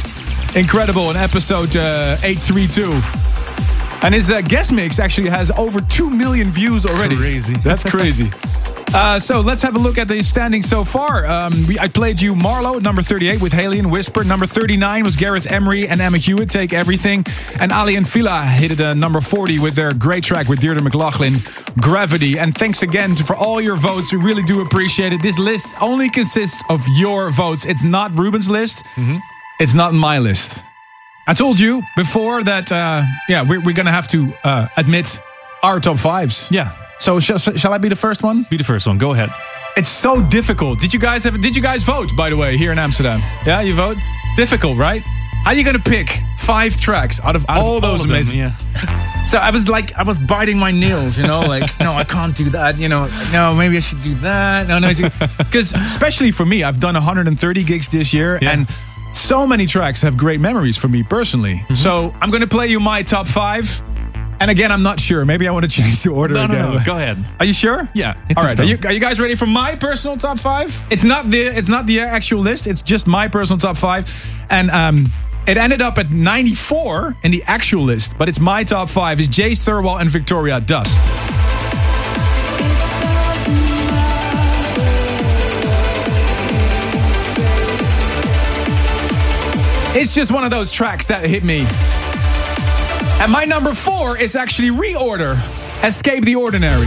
[0.55, 3.32] Incredible in episode uh, 832.
[4.03, 7.17] And his uh, guest mix actually has over 2 million views already.
[7.17, 7.55] Crazy.
[7.65, 8.31] That's crazy.
[8.95, 11.25] Uh, so let's have a look at the standings so far.
[11.25, 14.23] Um, we, I played you MaRLo, number 38, with Haliene Whisper.
[14.23, 17.25] Number 39 was Gareth Emery and Emma Hewitt, Take Everything.
[17.59, 20.83] And Aly and Fila hit it uh, number 40 with their great track with Deirdre
[20.83, 21.35] McLaughlin,
[21.81, 22.39] Gravity.
[22.39, 24.13] And thanks again to, for all your votes.
[24.13, 25.23] We really do appreciate it.
[25.23, 27.65] This list only consists of your votes.
[27.65, 28.85] It's not Ruben's list.
[29.59, 30.65] It's not my list.
[31.27, 35.21] I told you before that, uh, yeah, we're, we're going to have to uh, admit
[35.63, 36.51] our top fives.
[36.51, 36.73] Yeah.
[36.99, 38.47] So shall, shall I be the first one?
[38.51, 38.99] Be the first one.
[38.99, 39.31] Go ahead.
[39.77, 40.81] It's so difficult.
[40.81, 41.41] Did you guys have?
[41.41, 42.15] Did you guys vote?
[42.17, 43.21] By the way, here in Amsterdam.
[43.47, 43.97] Yeah, you vote.
[44.37, 45.01] Difficult, right?
[45.45, 48.17] How are you gonna pick five tracks out of Out of all those of them,
[48.17, 48.39] amazing?
[48.39, 48.53] yeah.
[49.25, 52.35] So I was like, I was biting my nails, you know, like, no, I can't
[52.37, 52.77] do that.
[52.77, 54.67] You know, no, maybe I should do that.
[54.67, 54.89] No, no,
[55.39, 58.67] because especially for me, I've done 130 gigs this year, and
[59.15, 61.57] so many tracks have great memories for me personally.
[61.57, 61.75] Mm-hmm.
[61.75, 63.83] So I'm gonna play you my top five.
[64.41, 65.25] And again, I'm not sure.
[65.25, 66.75] Maybe I want to change the order No, no, again.
[66.79, 67.25] no, go ahead.
[67.39, 67.89] Are you sure?
[67.95, 68.45] Yeah, All.
[68.45, 70.83] Are you, are you guys ready for my personal top five?
[70.91, 72.67] It's not the it's not the actual list.
[72.67, 74.11] It's just my personal top five,
[74.51, 75.13] and um,
[75.47, 78.19] it ended up at 94 in the actual list.
[78.19, 79.21] But it's my top five.
[79.21, 81.09] Is Jay Thurwell and Victoria Dust.
[89.95, 91.67] It's just one of those tracks that hit me.
[93.23, 95.35] And my number four is actually Reorder,
[95.85, 96.87] Escape the Ordinary.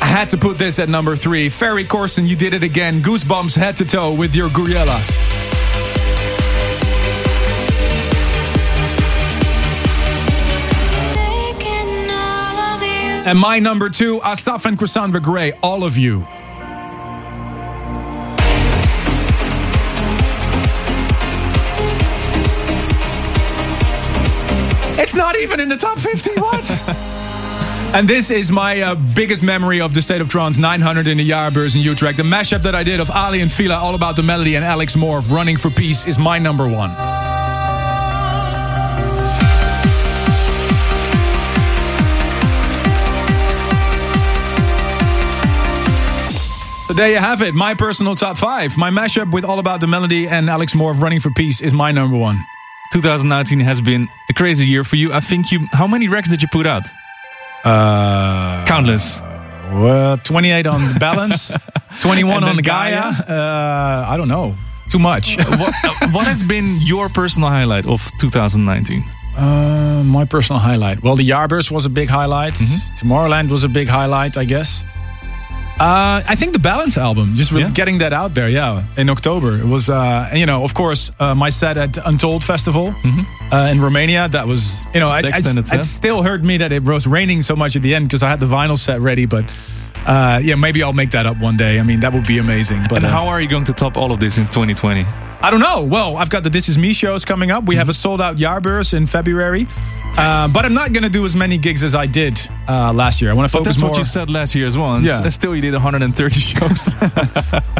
[0.00, 1.48] I had to put this at number three.
[1.48, 3.02] Ferry Corsten, you did it again.
[3.02, 5.41] Goosebumps head to toe with your Guriela.
[13.24, 16.26] And my number two, Asaf and Cassandra Gray, All of You.
[25.00, 26.40] It's not even in the top 50.
[26.40, 26.88] What?
[27.94, 31.30] and this is my uh, biggest memory of the State of Trance 900 in the
[31.30, 32.16] Jaarbeurs in Utrecht.
[32.16, 34.96] The mashup that I did of Aly and Fila, All About the Melody, and Alex
[34.96, 35.30] M.O.R.P.H.
[35.30, 36.90] Running for Peace is my number one.
[46.92, 47.54] So there you have it.
[47.54, 48.76] My personal top five.
[48.76, 51.02] My mashup with All About the Melody and Alex M.O.R.P.H.
[51.02, 52.44] Running for Peace is my number one.
[52.92, 55.10] 2019 has been a crazy year for you.
[55.10, 55.66] I think you.
[55.72, 56.82] How many records did you put out?
[57.64, 59.22] Uh, Countless.
[59.72, 61.50] Well, 28 on the balance,
[62.00, 63.04] 21 on the Gaia.
[63.26, 64.54] Uh, I don't know.
[64.90, 65.36] Too much.
[65.48, 69.02] what, uh, what has been your personal highlight of 2019?
[69.34, 71.02] Uh, my personal highlight.
[71.02, 72.52] Well, the Jaarbeurs was a big highlight.
[72.52, 72.96] Mm-hmm.
[73.08, 74.84] Tomorrowland was a big highlight, I guess.
[75.80, 77.68] Uh, I think the Balance album, just Yeah?
[77.70, 79.58] getting that out there, yeah, in October.
[79.58, 82.94] It was, uh, and, you know, of course, uh, my set at Untold Festival
[83.52, 84.28] uh, in Romania.
[84.28, 85.74] That was, you know, I, Mm-hmm.
[85.74, 88.22] I, it still hurt me that it was raining so much at the end because
[88.22, 89.26] I had the vinyl set ready.
[89.26, 89.44] But
[90.06, 91.80] uh, yeah, maybe I'll make that up one day.
[91.80, 92.84] I mean, that would be amazing.
[92.88, 95.04] But and uh, how are you going to top all of this in 2020?
[95.44, 95.82] I don't know.
[95.82, 97.64] Well, I've got the This Is Me shows coming up.
[97.64, 99.66] We have a sold out Jaarbeurs in February.
[100.16, 102.38] Uh, but I'm not going to do as many gigs as I did
[102.68, 103.30] uh, last year.
[103.30, 103.90] I want to focus that's more.
[103.90, 104.94] what you said last year as well.
[104.94, 105.28] And Yeah.
[105.30, 106.94] still, you did 130 shows.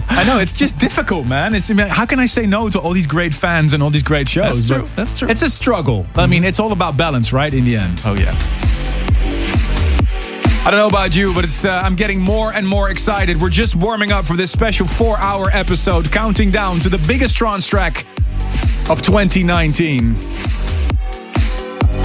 [0.09, 1.55] I know it's just difficult, man.
[1.55, 4.29] It's how can I say no to all these great fans and all these great
[4.29, 4.67] shows?
[4.67, 4.83] That's true.
[4.83, 5.29] But That's true.
[5.29, 6.07] It's a struggle.
[6.17, 7.53] I mean, it's all about balance, right?
[7.53, 8.03] In the end.
[8.07, 8.35] oh yeah.
[10.65, 13.41] I don't know about you, but it's uh, I'm getting more and more excited.
[13.41, 17.67] We're just warming up for this special four-hour episode, counting down to the biggest trance
[17.67, 18.07] track
[18.89, 20.15] of 2019.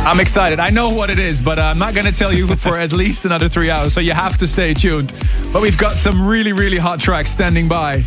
[0.08, 0.60] I'm excited.
[0.60, 2.94] I know what it is, but uh, I'm not going to tell you for at
[2.94, 5.14] least another three hours, so you have to stay tuned.
[5.54, 7.98] But we've got some really, really hot tracks standing by.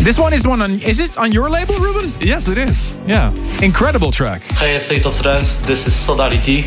[0.00, 0.80] This one is one on.
[0.80, 2.12] Is it on your label, Ruben?
[2.20, 2.98] Yes, it is.
[3.06, 3.32] Yeah.
[3.62, 4.42] Incredible track.
[4.58, 6.64] Hey, State of Trance, this is Sodality.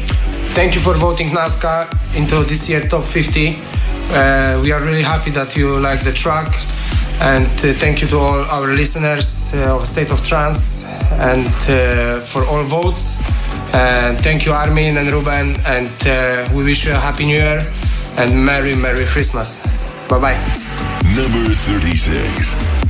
[0.55, 3.59] Thank you for voting Nazca into this year top 50.
[4.11, 6.47] Uh, we are really happy that you like the track.
[7.19, 10.85] And uh, thank you to all our listeners uh, of State of Trance
[11.19, 13.21] and uh, for all votes.
[13.73, 15.57] And thank you, Armin and Ruben.
[15.65, 17.59] And uh, we wish you a happy new year
[18.17, 19.67] and Merry, Merry Christmas.
[20.07, 20.39] Bye bye.
[21.15, 22.84] Number 36.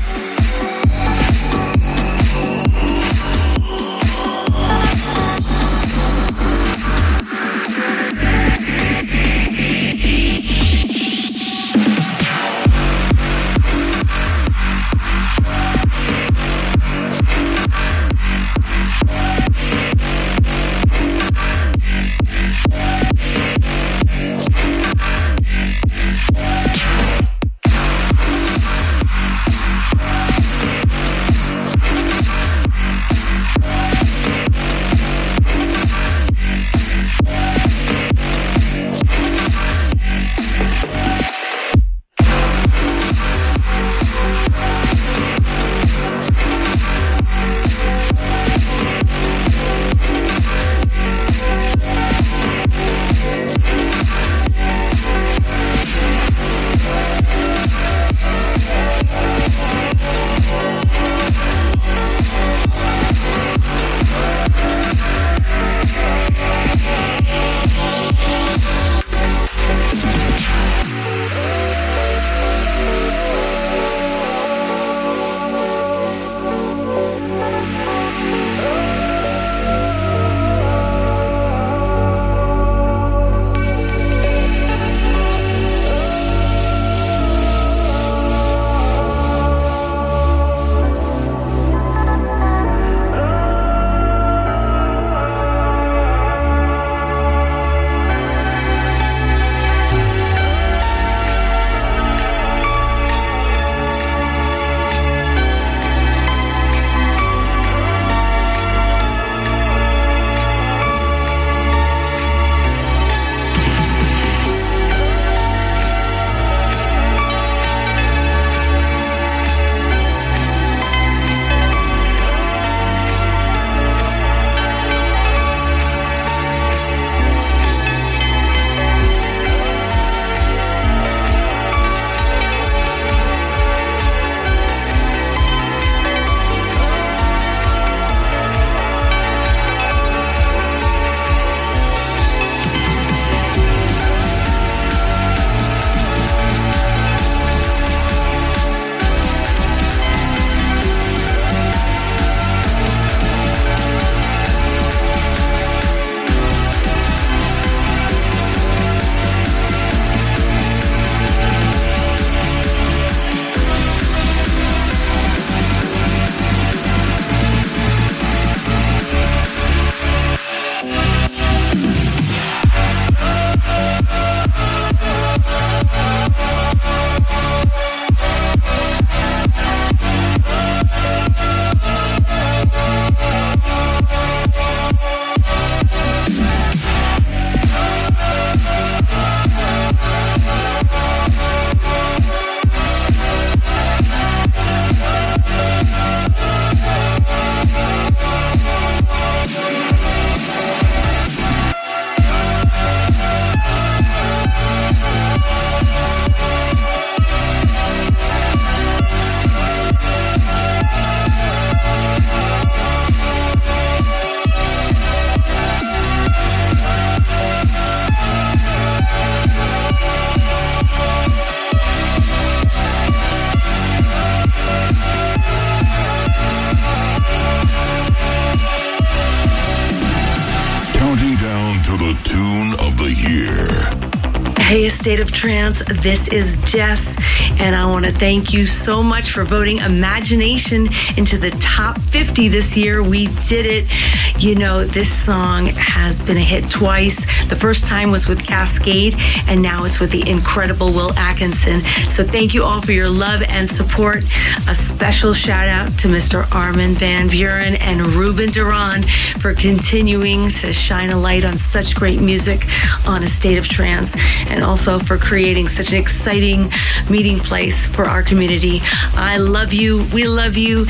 [235.46, 237.16] Trance, this is Jess,
[237.62, 242.48] and I want to thank you so much for voting Imagination into the top 50
[242.48, 243.04] this year.
[243.04, 244.42] We did it.
[244.42, 247.26] You know, this song has been a hit twice.
[247.46, 249.14] The first time was with Cascade,
[249.48, 251.82] and now it's with the incredible Will Atkinson.
[252.10, 254.24] So thank you all for your love and support.
[254.68, 256.52] A special shout out to Mr.
[256.56, 259.08] Armin van Buuren and Ruben de Ronde
[259.40, 262.66] for continuing to shine a light on such great music
[263.08, 264.16] on a state of trance
[264.48, 266.72] and also for creating such an exciting
[267.10, 268.80] meeting place for our community.
[269.18, 270.06] I love you.
[270.14, 270.86] We love you.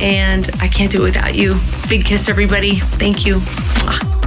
[0.00, 1.60] And I can't do it without you.
[1.90, 2.76] Big kiss, everybody.
[2.76, 3.40] Thank you.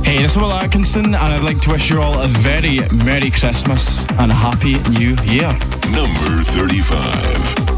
[0.04, 3.32] Hey, this is Will Atkinson, and I'd like to wish you all a very Merry
[3.32, 5.52] Christmas and a Happy New Year.
[5.90, 7.75] Number 35.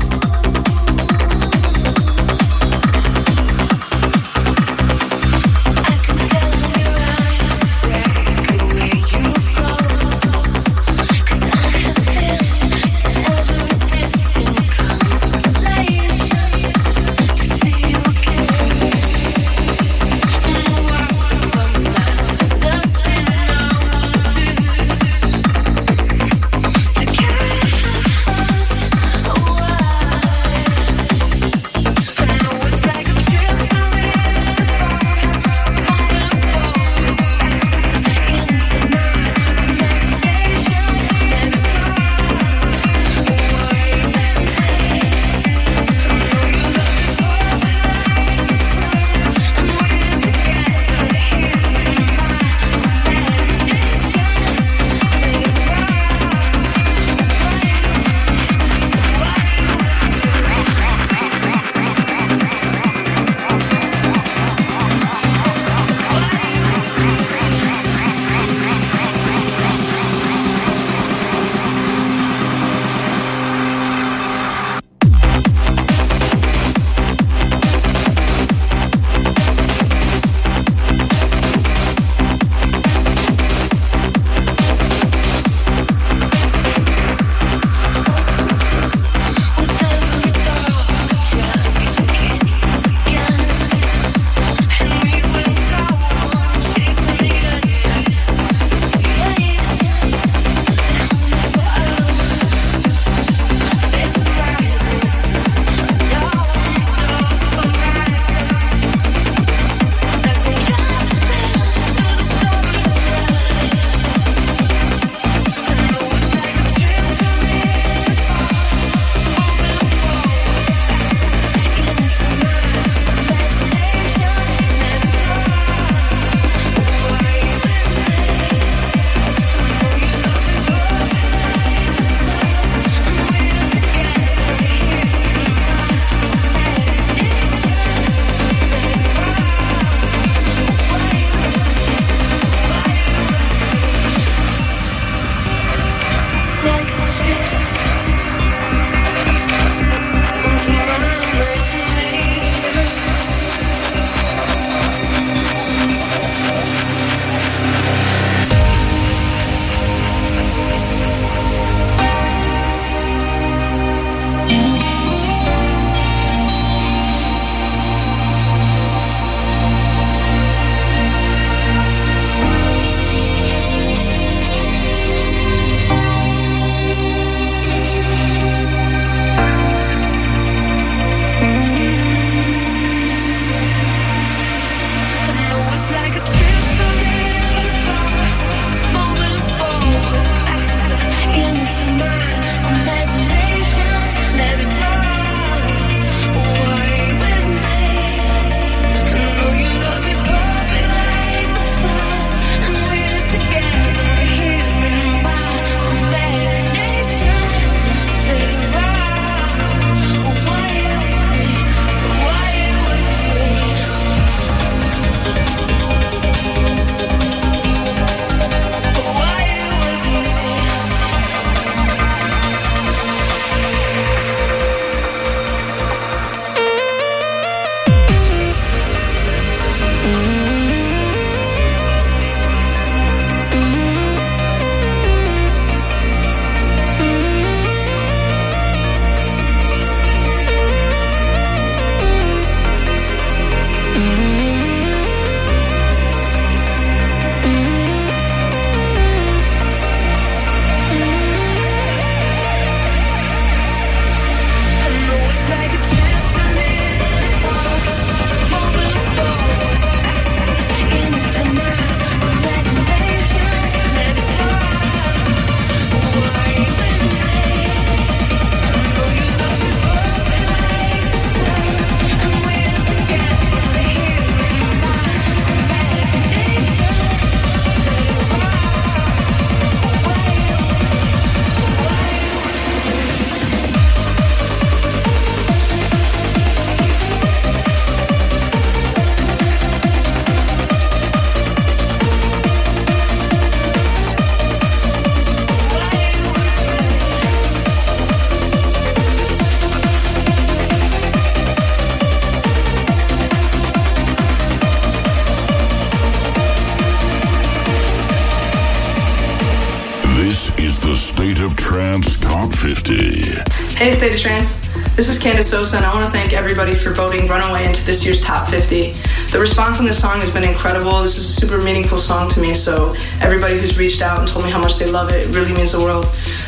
[316.60, 318.94] Everybody for voting Runaway into this year's top 50.
[319.32, 321.04] The response on this song has been incredible.
[321.04, 324.44] This is a super meaningful song to me, so everybody who's reached out and told
[324.44, 326.06] me how much they love it, it really means the world.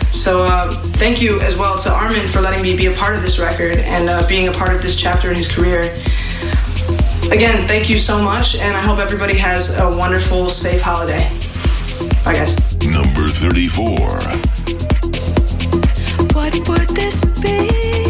[0.10, 3.22] So uh, thank you as well to Armin for letting me be a part of
[3.22, 5.82] this record and uh, being a part of this chapter in his career.
[7.32, 11.30] Again, thank you so much, and I hope everybody has a wonderful, safe holiday.
[12.26, 12.56] Bye, guys.
[12.84, 13.96] Number 34.
[16.34, 18.09] What would this be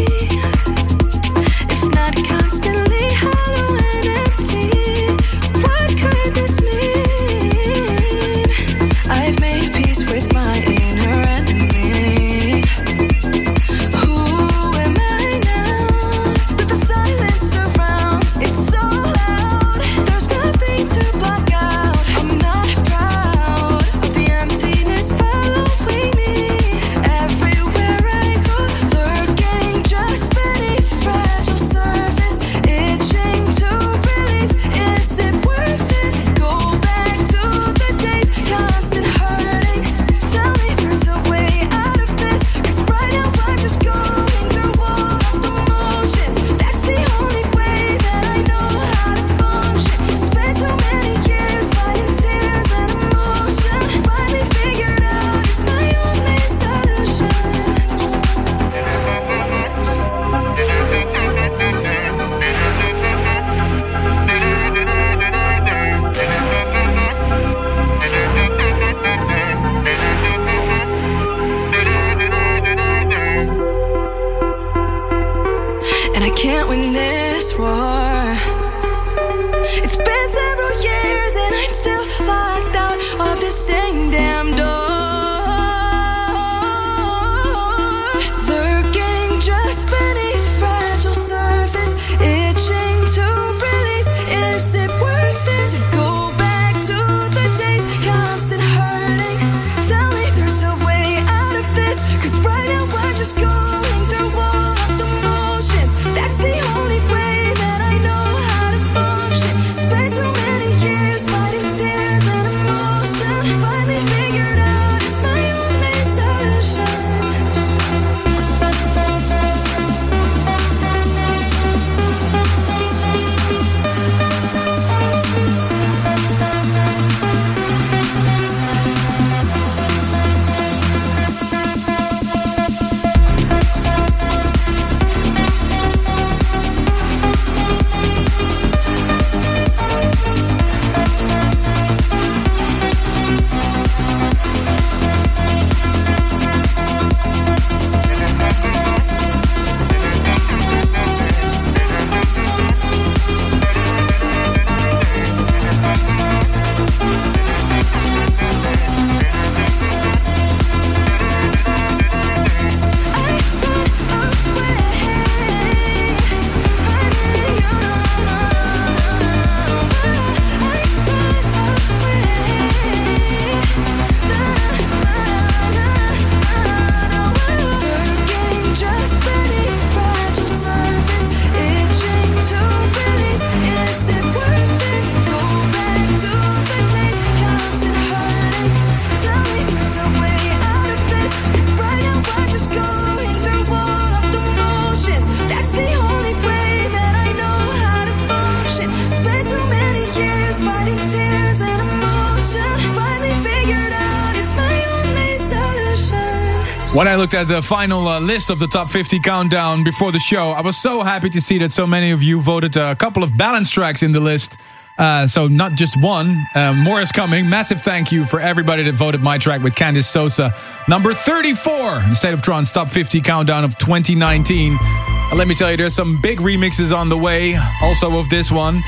[207.30, 210.62] looked at the final uh, list of the top 50 countdown before the show, I
[210.62, 213.70] was so happy to see that so many of you voted a couple of balance
[213.70, 214.58] tracks in the list.
[214.98, 217.48] Uh, so not just one, uh, more is coming.
[217.48, 220.52] Massive thank you for everybody that voted my track with Candace Sosa,
[220.88, 224.76] number 34 in State of Trance top 50 countdown of 2019.
[224.80, 228.50] And let me tell you, there's some big remixes on the way, also of this
[228.50, 228.82] one.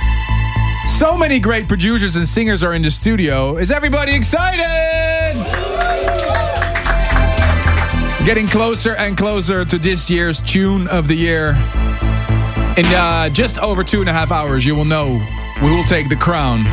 [0.99, 3.59] So many great producers and singers are in the studio.
[3.59, 6.12] Is everybody excited?
[8.25, 11.51] Getting closer and closer to this year's tune of the year.
[12.77, 15.21] In uh, just over two and a half hours, you will know
[15.61, 16.65] we will take the crown.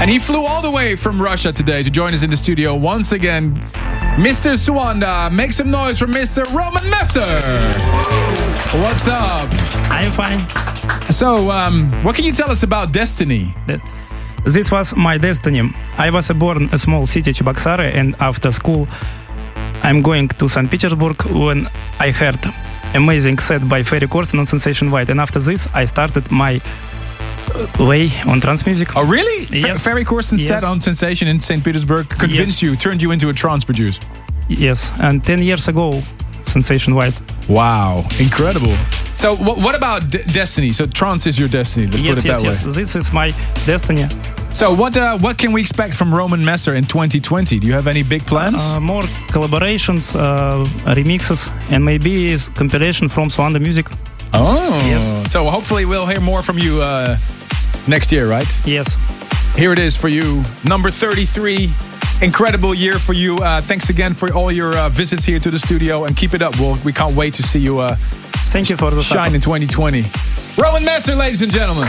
[0.00, 2.74] And he flew all the way from Russia today to join us in the studio
[2.74, 3.60] once again.
[4.16, 4.56] Mr.
[4.56, 6.42] Suanda, make some noise for Mr.
[6.54, 7.38] Roman Messer.
[8.80, 9.46] What's up?
[9.90, 10.48] I'm fine.
[11.12, 13.54] So, um, what can you tell us about Destiny?
[14.44, 15.70] This was my destiny.
[15.98, 18.88] I was born in a small city, Cheboksary, and after school,
[19.82, 20.70] I'm going to St.
[20.70, 21.66] Petersburg when
[21.98, 22.38] I heard
[22.94, 26.60] amazing set by Ferry Corsten on Sensation White, and after this, I started my
[27.54, 28.96] uh, way on trance music.
[28.96, 29.46] Oh, really?
[29.50, 29.82] Yes.
[29.82, 30.48] Ferry Corsten Yes.
[30.48, 31.64] set on Sensation in St.
[31.64, 34.02] Petersburg convinced you, turned you into a trance producer.
[34.48, 36.02] Yes, and 10 years ago,
[36.44, 37.18] Sensation White.
[37.50, 38.74] Wow, incredible.
[39.14, 40.72] So, wh- what about D- Destiny?
[40.72, 41.86] So, trance is your destiny.
[41.88, 42.64] Let's yes, put it yes, that yes.
[42.64, 42.72] way.
[42.72, 43.28] This is my
[43.66, 44.06] destiny.
[44.52, 47.58] So, what uh, what can we expect from Roman Messer in 2020?
[47.58, 48.62] Do you have any big plans?
[48.62, 49.02] Uh, more
[49.32, 50.64] collaborations, uh,
[50.94, 53.86] remixes, and maybe is compilation from Suanda Music.
[54.32, 55.32] oh, yes.
[55.32, 57.16] So, hopefully, we'll hear more from you uh,
[57.88, 58.48] next year, right?
[58.64, 58.96] Yes.
[59.56, 61.68] Here it is for you, number 33.
[62.22, 63.36] Incredible year for you.
[63.36, 66.42] Uh, thanks again for all your uh, visits here to the studio and keep it
[66.42, 66.58] up.
[66.58, 67.78] We'll, we can't wait to see you.
[67.78, 67.96] Uh,
[68.50, 70.04] Thank you for the shine in 2020.
[70.58, 71.86] Roman Messer, ladies and gentlemen.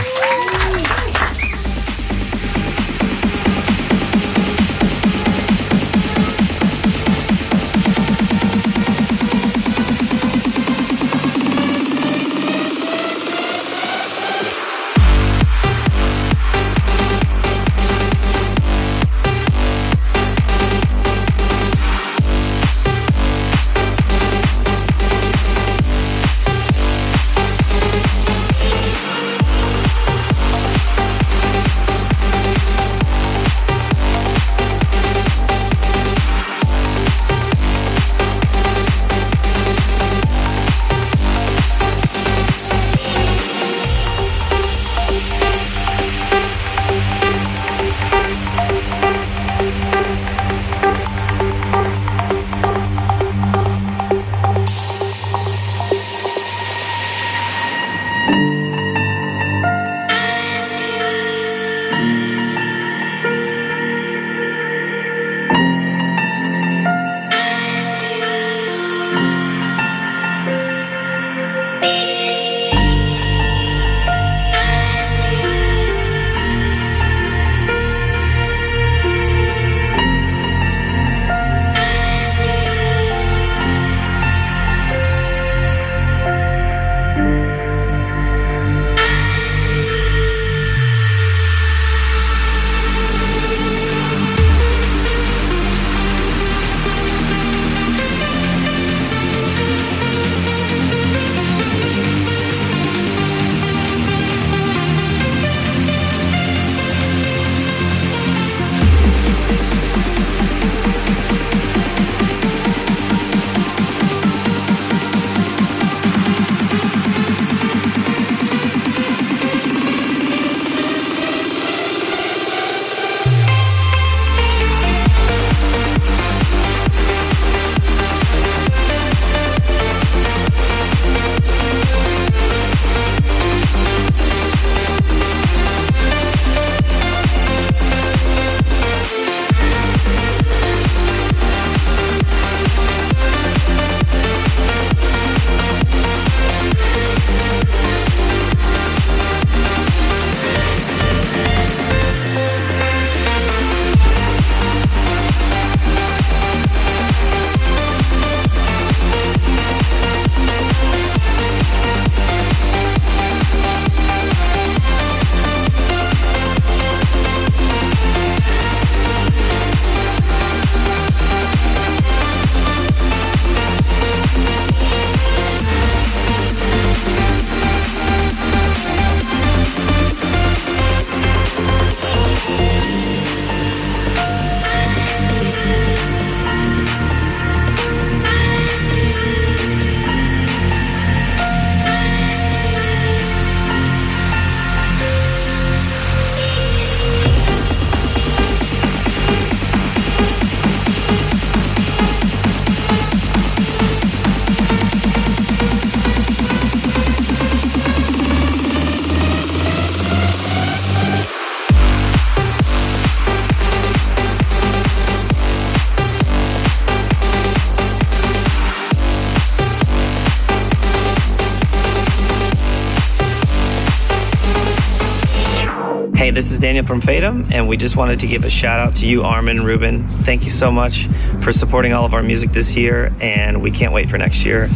[226.72, 229.58] Daniel from Fatum, and we just wanted to give a shout out to you, Armin
[229.58, 230.08] and Ruben.
[230.24, 231.06] Thank you so much
[231.42, 234.68] for supporting all of our music this year, and we can't wait for next year.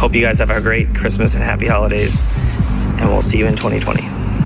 [0.00, 2.26] Hope you guys have a great Christmas and happy holidays,
[2.98, 4.00] and we'll see you in 2020.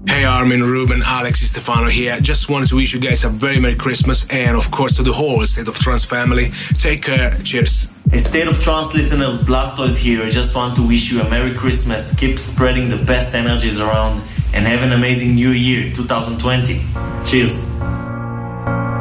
[0.08, 2.18] Hey Armin, Ruben, Alex, Stefano here.
[2.18, 5.12] Just wanted to wish you guys a very Merry Christmas and of course to the
[5.12, 6.50] whole State of Trance family.
[6.78, 7.38] Take care.
[7.44, 7.86] Cheers.
[8.10, 10.24] Hey, State of Trance listeners, Blastoyz here.
[10.24, 12.16] I just want to wish you a Merry Christmas.
[12.16, 14.22] Keep spreading the best energies around
[14.58, 16.84] and have an amazing New Year 2020.
[17.24, 17.64] Cheers.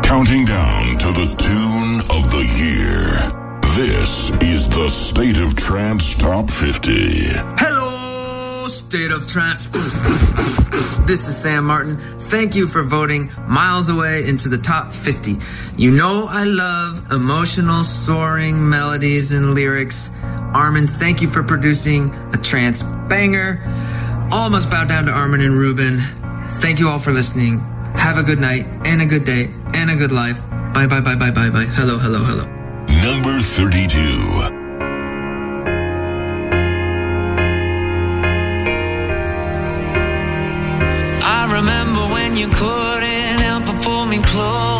[0.03, 3.01] Counting down to the tune of the year.
[3.75, 6.91] This is the State of Trance Top 50.
[7.57, 9.65] Hello, State of Trance.
[11.07, 11.97] this is Sam Martin.
[11.97, 15.37] Thank you for voting miles away into the top 50.
[15.75, 20.11] You know I love emotional, soaring melodies and lyrics.
[20.53, 23.63] Armin, thank you for producing a trance banger.
[24.31, 25.99] All must bow down to Armin and Ruben.
[26.61, 27.59] Thank you all for listening.
[27.95, 30.39] Have a good night and a good day and a good life.
[30.73, 31.65] Bye bye bye bye bye bye.
[31.65, 32.45] Hello, hello, hello.
[33.01, 34.57] Number 32.
[41.29, 44.76] I remember when you couldn't help but pull me close.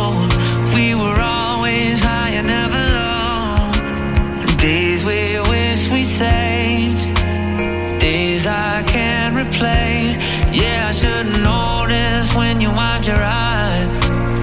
[9.58, 10.16] Can't.
[10.54, 13.88] Yeah, I should've noticed when you wiped your eyes.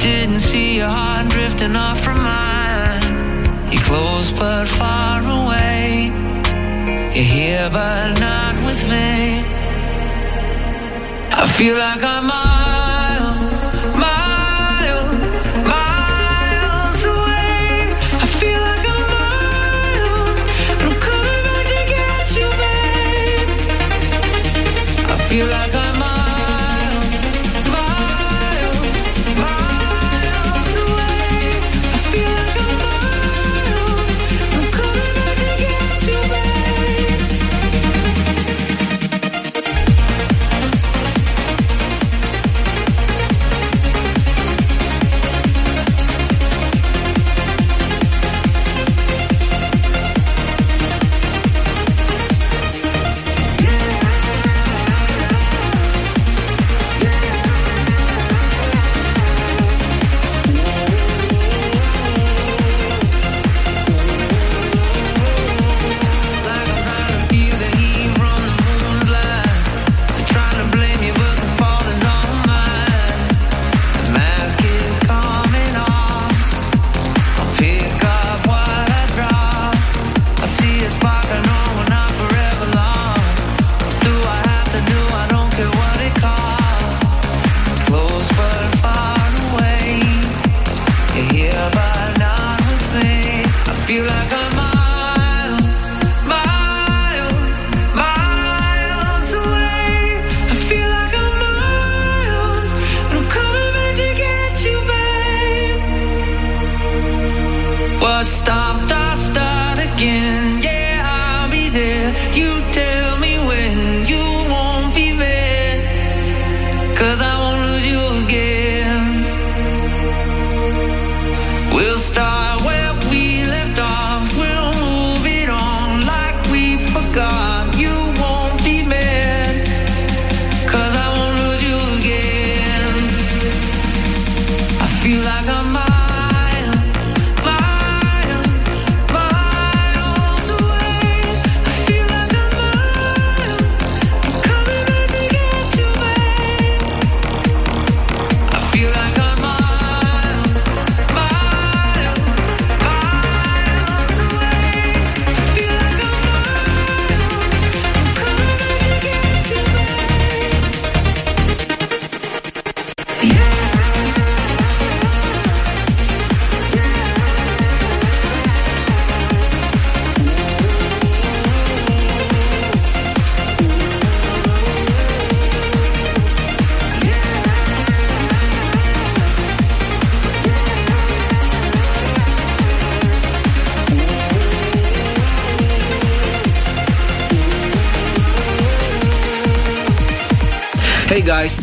[0.02, 3.72] Didn't see your heart drifting off from mine.
[3.72, 6.12] You're close but far away.
[7.16, 9.44] You're here but not with me.
[11.42, 12.30] I feel like I'm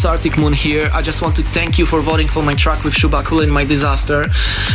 [0.03, 0.91] it's Arctic Moon here.
[0.93, 3.65] I just want to thank you for voting for my track with Shubakula in My
[3.65, 4.25] Disaster.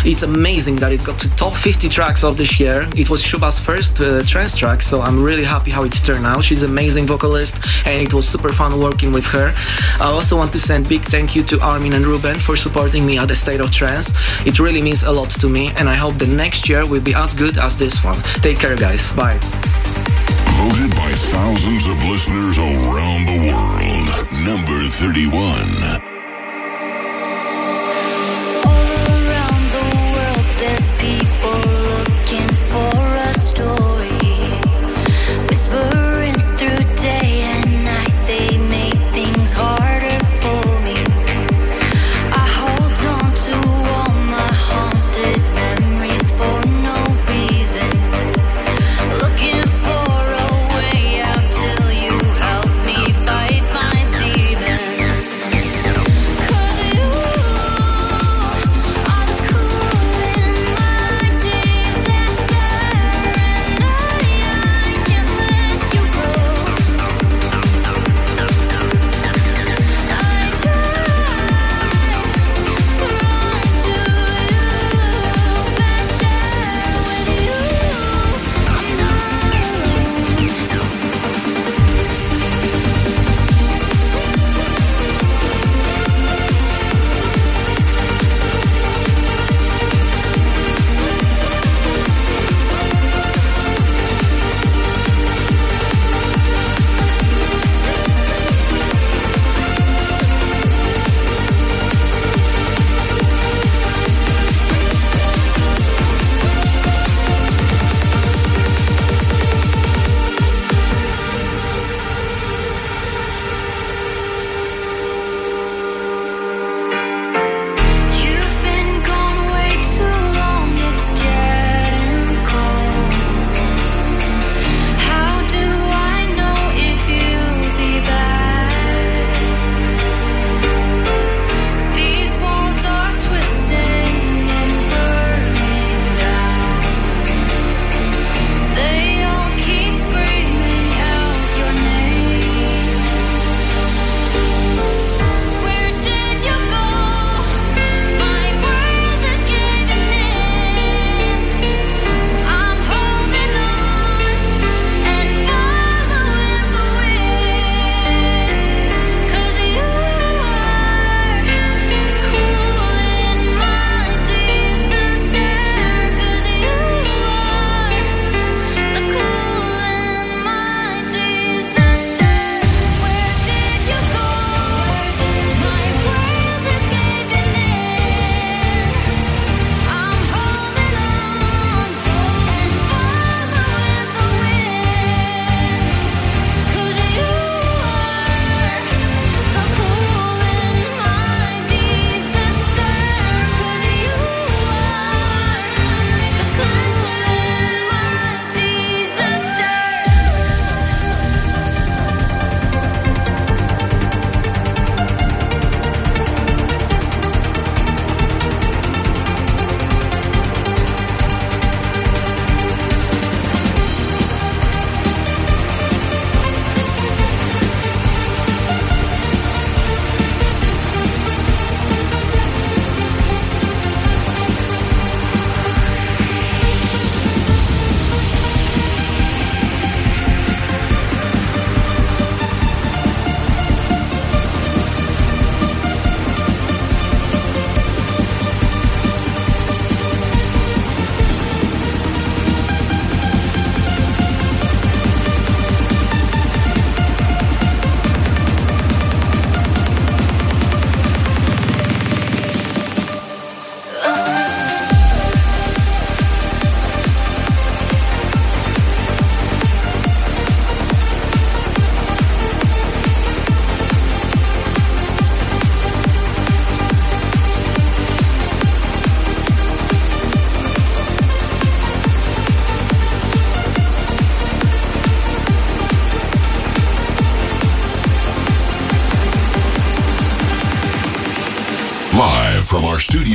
[0.05, 2.87] It's amazing that it got to top 50 tracks of this year.
[2.95, 6.45] It was Shuba's first uh, trance track, so I'm really happy how it turned out.
[6.45, 9.53] She's an amazing vocalist and it was super fun working with her.
[9.99, 13.17] I also want to send big thank you to Armin and Ruben for supporting me
[13.17, 14.13] at the State of Trance.
[14.45, 17.13] It really means a lot to me and I hope the next year will be
[17.13, 18.21] as good as this one.
[18.45, 19.11] Take care guys.
[19.11, 19.39] Bye.
[20.55, 24.26] Voted by thousands of listeners around the world.
[24.47, 25.33] Number 31.
[28.63, 28.79] All
[29.11, 31.76] around the world, there's people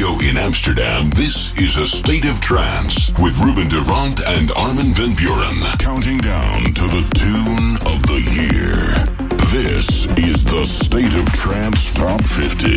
[0.03, 4.95] studio in Amsterdam, this is A State of Trance with Ruben de Ronde and Armin
[4.95, 5.79] van Buuren.
[5.79, 9.13] Counting down to the tune of the year.
[9.53, 12.72] This is the State of Trance Top 50.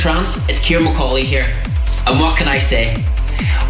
[0.00, 1.44] Trance, it's Ciaran McAuley here.
[2.06, 3.04] And what can I say?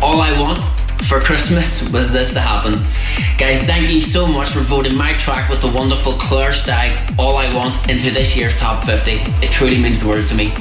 [0.01, 0.63] All I want
[1.09, 2.87] for Christmas was this to happen.
[3.37, 7.37] Guys, thank you so much for voting my track with the wonderful Claire Stagg, All
[7.37, 9.15] I Want, into this year's top 50.
[9.45, 10.53] It truly means the world to me.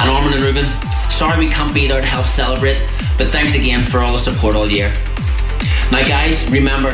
[0.00, 0.68] And Armin and Ruben,
[1.10, 2.84] sorry we can't be there to help celebrate,
[3.18, 4.92] but thanks again for all the support all year.
[5.92, 6.90] Now, guys, remember,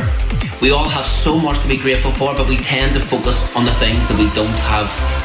[0.61, 3.65] we all have so much to be grateful for, but we tend to focus on
[3.65, 5.18] the things that we don't have.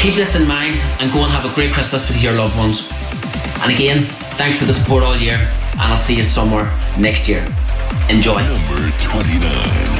[0.00, 2.90] Keep this in mind and go and have a great Christmas with your loved ones.
[3.62, 4.00] And again,
[4.38, 5.36] thanks for the support all year,
[5.72, 7.44] and I'll see you somewhere next year.
[8.08, 8.40] Enjoy.
[8.42, 9.99] Number 29.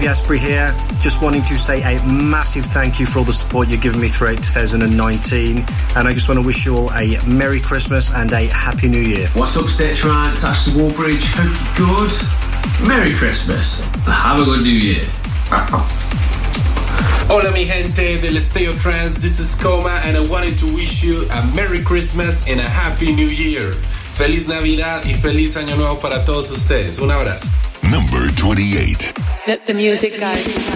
[0.00, 0.74] Dave Asprey here.
[1.00, 4.08] Just wanting to say a massive thank you for all the support you've given me
[4.08, 5.58] throughout 2019.
[5.94, 9.02] And I just want to wish you all a Merry Christmas and a Happy New
[9.02, 9.28] Year.
[9.34, 10.42] What's up, State Trance?
[10.42, 11.22] Ashley Wallbridge.
[11.36, 12.88] Hope you're good.
[12.88, 13.82] Merry Christmas.
[13.82, 15.04] and Have a good New Year.
[17.28, 21.02] Hola mi gente del Stay of Trance, this is Coma and I wanted to wish
[21.02, 23.70] you a Merry Christmas and a Happy New Year.
[23.72, 26.98] Feliz Navidad y feliz Año Nuevo para todos ustedes.
[26.98, 27.46] Un abrazo.
[27.82, 29.19] Number 28.
[29.46, 30.69] Let the music guide.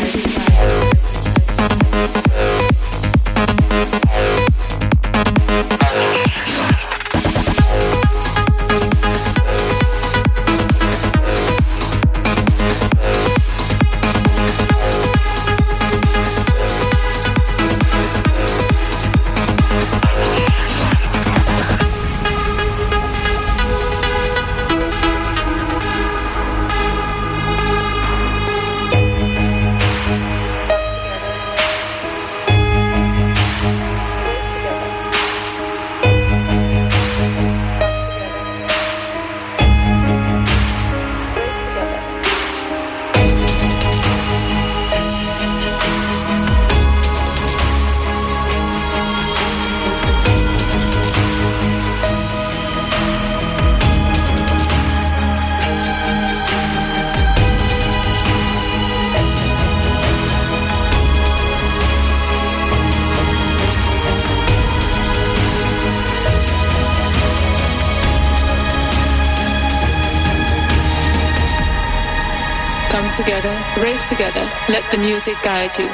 [74.94, 75.90] The music guide you.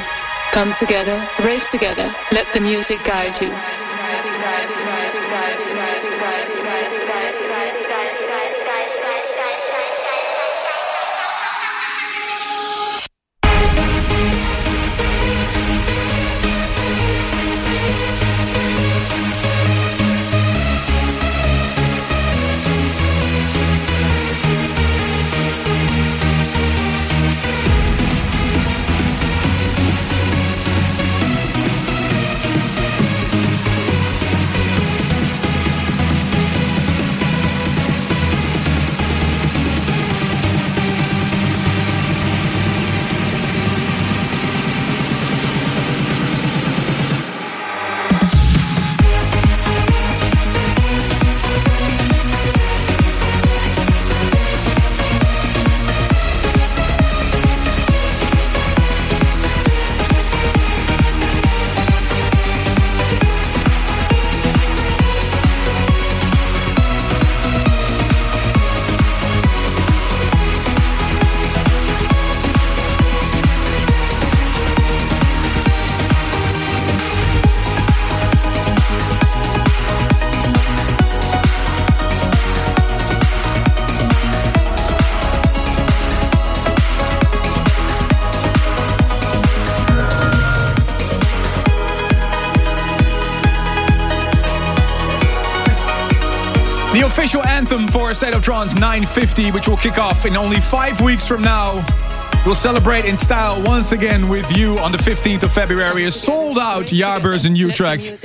[0.51, 3.49] Come together, rave together, let the music guide you.
[98.11, 101.75] For State of Trance 950, which will kick off in only five weeks from now.
[102.45, 106.03] We'll celebrate in style once again with you on the 15th of February.
[106.03, 108.21] A sold out Jaarbeurs in Utrecht.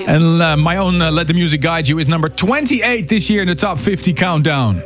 [0.00, 3.42] And uh, my own uh, Let the Music Guide You is number 28 this year
[3.42, 4.82] in the top 50 countdown.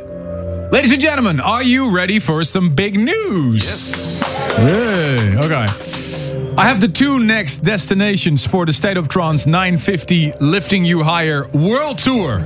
[0.69, 3.63] Ladies and gentlemen, are you ready for some big news?
[3.63, 4.57] Yes.
[4.57, 6.55] Hey, okay.
[6.57, 11.47] I have the two next destinations for the State of Trance 950 Lifting You Higher
[11.53, 12.45] World Tour.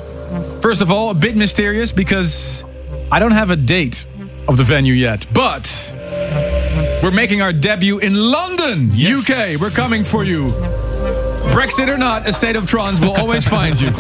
[0.65, 2.65] First of all, a bit mysterious because
[3.11, 4.07] I don't have a date
[4.47, 5.93] of the venue yet, but
[7.03, 9.61] we're making our debut in London, UK.
[9.61, 10.47] We're coming for you.
[11.53, 13.91] Brexit or not, a state of trance will always find you.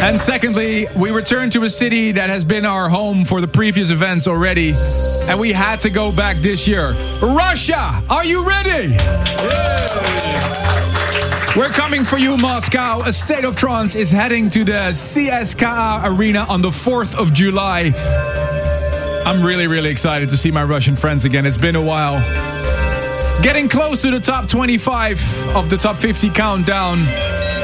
[0.00, 3.90] And secondly, we return to a city that has been our home for the previous
[3.90, 6.92] events already, and we had to go back this year.
[7.20, 8.96] Russia, are you ready?
[11.56, 13.02] We're coming for you, Moscow.
[13.02, 17.92] A State of Trance is heading to the CSKA Arena on the 4th of July.
[19.24, 21.46] I'm really, really excited to see my Russian friends again.
[21.46, 22.18] It's been a while.
[23.40, 27.06] Getting close to the top 25 of the top 50 countdown.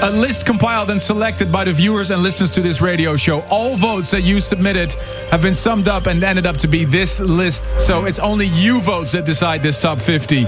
[0.02, 3.40] A list compiled and selected by the viewers and listeners to this radio show.
[3.50, 4.92] All votes that you submitted
[5.32, 7.80] have been summed up and ended up to be this list.
[7.80, 10.46] So it's only you votes that decide this top 50.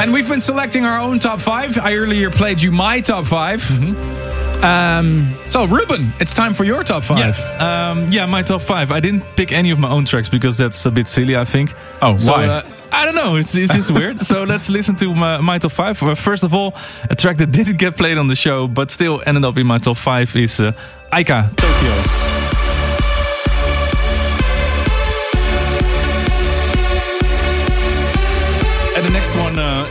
[0.00, 1.78] And we've been selecting our own top five.
[1.78, 4.24] I earlier played you my top 5 Mm-hmm.
[4.64, 7.38] Um, so, Ruben, it's time for your top five.
[7.38, 8.90] Yeah, um, yeah, my top five.
[8.92, 11.74] I didn't pick any of my own tracks because that's a bit silly, I think.
[12.00, 12.46] Oh, So, why?
[12.46, 13.36] uh, I don't know.
[13.36, 14.20] It's, it's just weird.
[14.20, 16.02] So let's listen to my, my top five.
[16.02, 16.74] Uh, First of all,
[17.10, 19.76] a track that didn't get played on the show, but still ended up in my
[19.78, 20.72] top five is uh,
[21.12, 22.33] Aika Tokyo.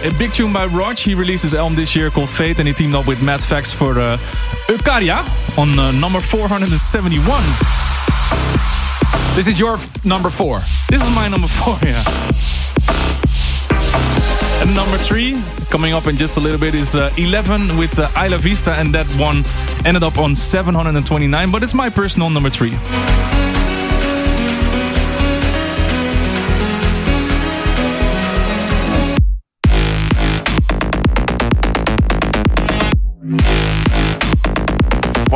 [0.03, 0.97] A big tune by Rodg.
[0.99, 3.71] He released his album this year called Fate, and he teamed up with Matt Fax
[3.71, 4.17] for uh,
[4.67, 5.23] Eukaria
[5.57, 7.43] on uh, number 471.
[9.35, 10.61] This is your number four.
[10.89, 12.03] This is my number four, yeah.
[14.61, 18.09] And number three, coming up in just a little bit, is uh, 11 with uh,
[18.17, 19.43] Isla Vista, and that one
[19.85, 22.73] ended up on 729, but it's my personal number three.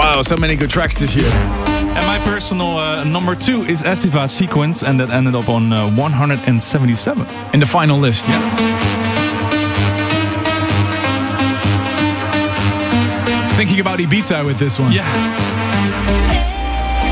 [0.07, 1.29] Wow, so many good tracks this year.
[1.29, 5.89] And my personal uh, number two is Estiva Sequence, and that ended up on uh,
[5.91, 7.27] 177.
[7.53, 8.39] In the final list, yeah.
[13.57, 14.93] Thinking about Ibiza with this one.
[14.93, 15.03] Yeah.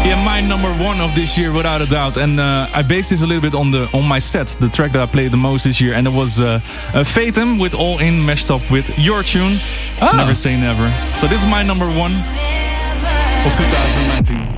[0.05, 2.15] Yeah, my number one of this year, without a doubt.
[2.17, 4.91] And uh, I based this a little bit on the on my set, the track
[4.91, 6.61] that I played the most this year, and it was uh,
[6.93, 9.57] uh, Fatum with All In meshed up with your tune,
[10.01, 10.15] Oh.
[10.15, 10.91] Never Say Never.
[11.19, 12.13] So this is my number one
[13.45, 14.55] of 2019.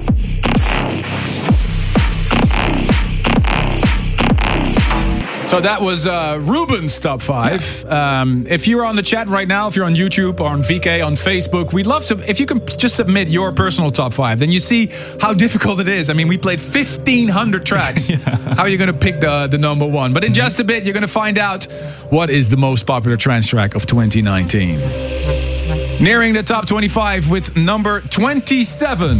[5.49, 7.85] So that was uh, Ruben's top five.
[7.85, 11.05] Um, if you're on the chat right now, if you're on YouTube or on VK
[11.05, 12.29] on Facebook, we'd love to.
[12.29, 14.87] If you can just submit your personal top five, then you see
[15.21, 16.09] how difficult it is.
[16.09, 18.09] I mean, we played 1,500 tracks.
[18.09, 20.11] How are you going to pick the the number one?
[20.11, 21.63] But in just a bit, you're going to find out
[22.09, 25.16] what is the most popular trance track of 2019.
[25.99, 29.17] Nearing the top 25 with number 27.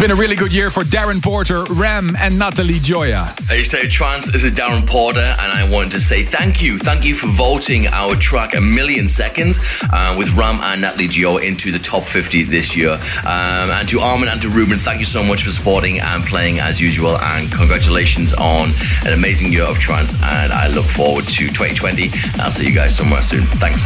[0.00, 3.38] It's been a really good year for Darren Porter, Ram, and Natalie Gioia.
[3.50, 6.78] Hey, so Trans this is Darren Porter, and I wanted to say thank you.
[6.78, 9.60] Thank you for voting our track A Million Seconds
[9.92, 12.92] uh, with Ram and Natalie Gio into the top 50 this year.
[13.26, 16.60] Um, and to Armin and to Ruben, thank you so much for supporting and playing
[16.60, 17.18] as usual.
[17.18, 18.70] And congratulations on
[19.04, 20.14] an amazing year of trance.
[20.22, 22.08] And I look forward to 2020.
[22.40, 23.42] I'll see you guys somewhere soon.
[23.60, 23.84] Thanks.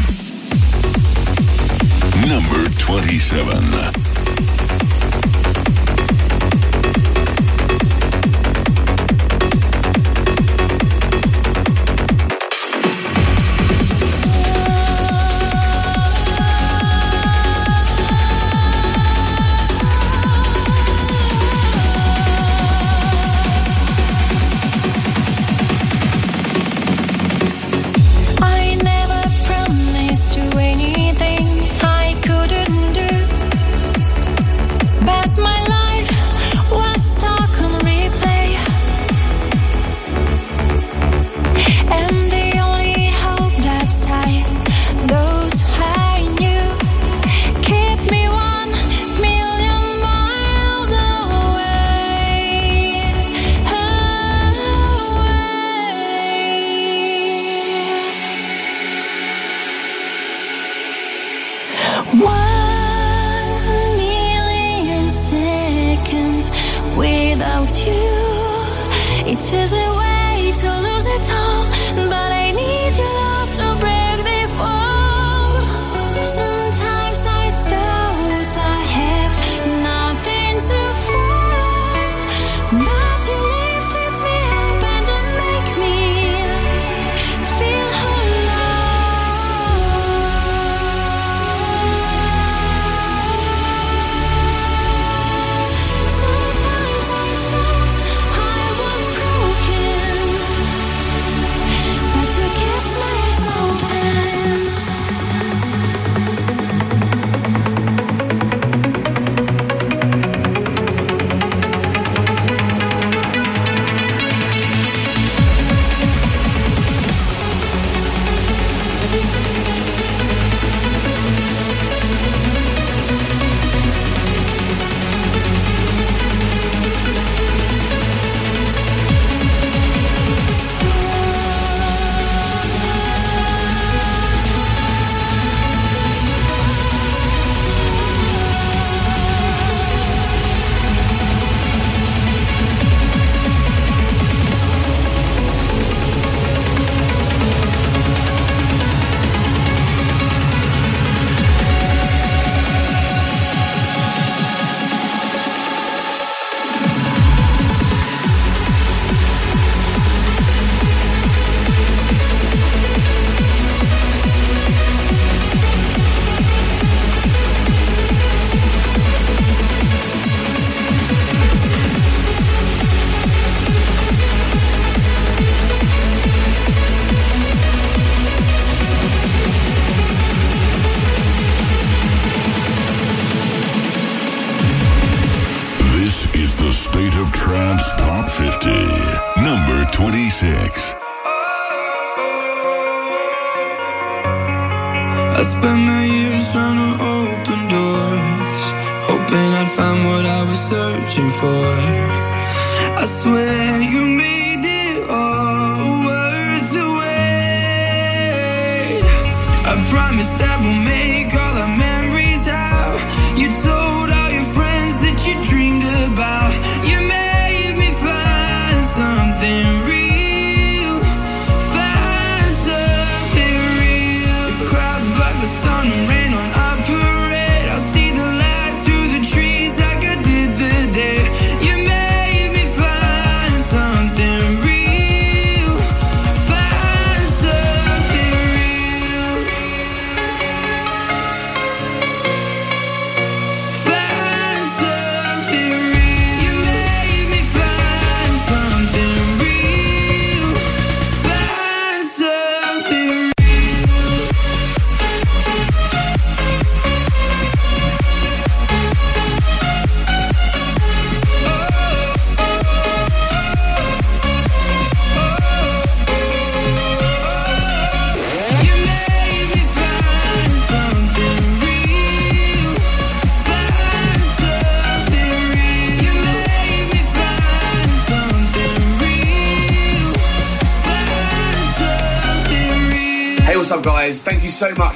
[2.28, 4.53] Number 27.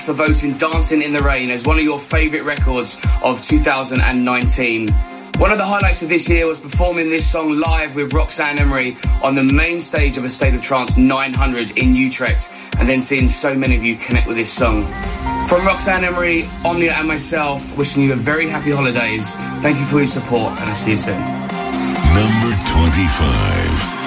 [0.08, 4.88] For voting Dancing in the Rain as one of your favourite records of 2019.
[4.88, 8.96] One of the highlights of this year was performing this song live with Roxanne Emery
[9.22, 13.28] on the main stage of A State of Trance 900 in Utrecht, and then seeing
[13.28, 14.84] so many of you connect with this song.
[15.46, 19.36] From Roxanne Emery, Omnia, and myself, wishing you a very happy holidays.
[19.60, 21.20] Thank you for your support, and I'll see you soon.
[21.20, 23.97] Number 25.